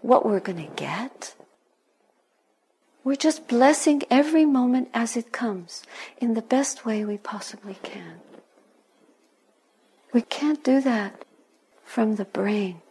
what 0.00 0.24
we're 0.24 0.40
going 0.40 0.66
to 0.66 0.74
get 0.74 1.34
we're 3.02 3.16
just 3.16 3.48
blessing 3.48 4.02
every 4.10 4.44
moment 4.44 4.88
as 4.92 5.16
it 5.16 5.32
comes 5.32 5.82
in 6.18 6.34
the 6.34 6.42
best 6.42 6.84
way 6.84 7.04
we 7.04 7.16
possibly 7.16 7.78
can. 7.82 8.20
We 10.12 10.22
can't 10.22 10.62
do 10.62 10.80
that 10.82 11.24
from 11.84 12.16
the 12.16 12.24
brain. 12.24 12.82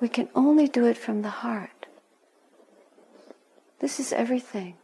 We 0.00 0.08
can 0.08 0.28
only 0.34 0.66
do 0.66 0.86
it 0.86 0.98
from 0.98 1.22
the 1.22 1.28
heart. 1.28 1.86
This 3.78 4.00
is 4.00 4.12
everything. 4.12 4.74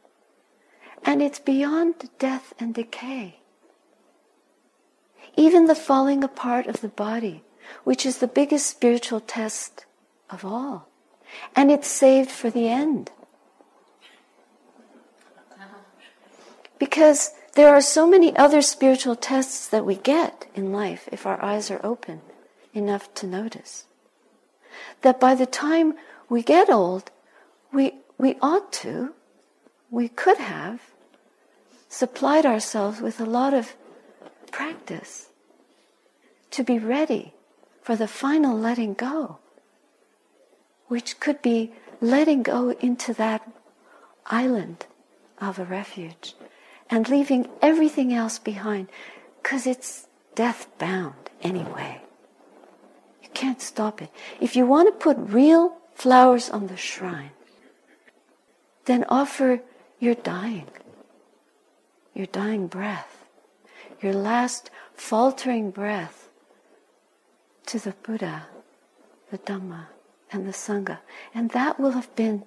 And 1.04 1.22
it's 1.22 1.38
beyond 1.38 2.10
death 2.18 2.52
and 2.58 2.74
decay. 2.74 3.40
Even 5.36 5.66
the 5.66 5.74
falling 5.74 6.22
apart 6.22 6.66
of 6.66 6.80
the 6.80 6.88
body, 6.88 7.42
which 7.84 8.04
is 8.04 8.18
the 8.18 8.26
biggest 8.26 8.66
spiritual 8.66 9.20
test 9.20 9.86
of 10.30 10.44
all. 10.44 10.88
And 11.54 11.70
it's 11.70 11.88
saved 11.88 12.30
for 12.30 12.50
the 12.50 12.68
end. 12.68 13.10
Because 16.78 17.32
there 17.54 17.74
are 17.74 17.80
so 17.80 18.06
many 18.06 18.36
other 18.36 18.62
spiritual 18.62 19.16
tests 19.16 19.66
that 19.68 19.84
we 19.84 19.96
get 19.96 20.46
in 20.54 20.72
life 20.72 21.08
if 21.10 21.26
our 21.26 21.42
eyes 21.42 21.70
are 21.70 21.80
open 21.84 22.20
enough 22.72 23.12
to 23.14 23.26
notice. 23.26 23.84
That 25.02 25.18
by 25.18 25.34
the 25.34 25.46
time 25.46 25.94
we 26.28 26.42
get 26.42 26.70
old, 26.70 27.10
we, 27.72 27.94
we 28.16 28.36
ought 28.40 28.72
to, 28.74 29.12
we 29.90 30.08
could 30.08 30.38
have 30.38 30.80
supplied 31.88 32.46
ourselves 32.46 33.00
with 33.00 33.20
a 33.20 33.26
lot 33.26 33.54
of 33.54 33.74
practice 34.52 35.28
to 36.50 36.62
be 36.62 36.78
ready 36.78 37.34
for 37.82 37.96
the 37.96 38.08
final 38.08 38.56
letting 38.56 38.94
go, 38.94 39.38
which 40.86 41.18
could 41.18 41.42
be 41.42 41.72
letting 42.00 42.42
go 42.42 42.70
into 42.80 43.12
that 43.14 43.50
island 44.26 44.86
of 45.40 45.58
a 45.58 45.64
refuge 45.64 46.34
and 46.90 47.08
leaving 47.08 47.48
everything 47.60 48.12
else 48.12 48.38
behind 48.38 48.88
because 49.42 49.66
it's 49.66 50.06
death 50.34 50.66
bound 50.78 51.30
anyway. 51.42 52.00
You 53.22 53.28
can't 53.34 53.60
stop 53.60 54.00
it. 54.02 54.10
If 54.40 54.56
you 54.56 54.66
want 54.66 54.88
to 54.88 55.04
put 55.04 55.16
real 55.18 55.76
flowers 55.94 56.50
on 56.50 56.68
the 56.68 56.76
shrine, 56.76 57.30
then 58.86 59.04
offer 59.08 59.60
your 59.98 60.14
dying, 60.14 60.68
your 62.14 62.26
dying 62.26 62.68
breath, 62.68 63.24
your 64.00 64.14
last 64.14 64.70
faltering 64.94 65.70
breath 65.70 66.28
to 67.66 67.78
the 67.78 67.94
Buddha, 68.02 68.46
the 69.30 69.38
Dhamma, 69.38 69.86
and 70.32 70.46
the 70.46 70.52
Sangha. 70.52 70.98
And 71.34 71.50
that 71.50 71.78
will 71.78 71.92
have 71.92 72.14
been 72.16 72.44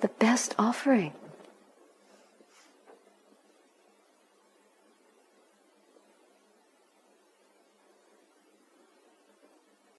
the 0.00 0.08
best 0.08 0.54
offering 0.58 1.12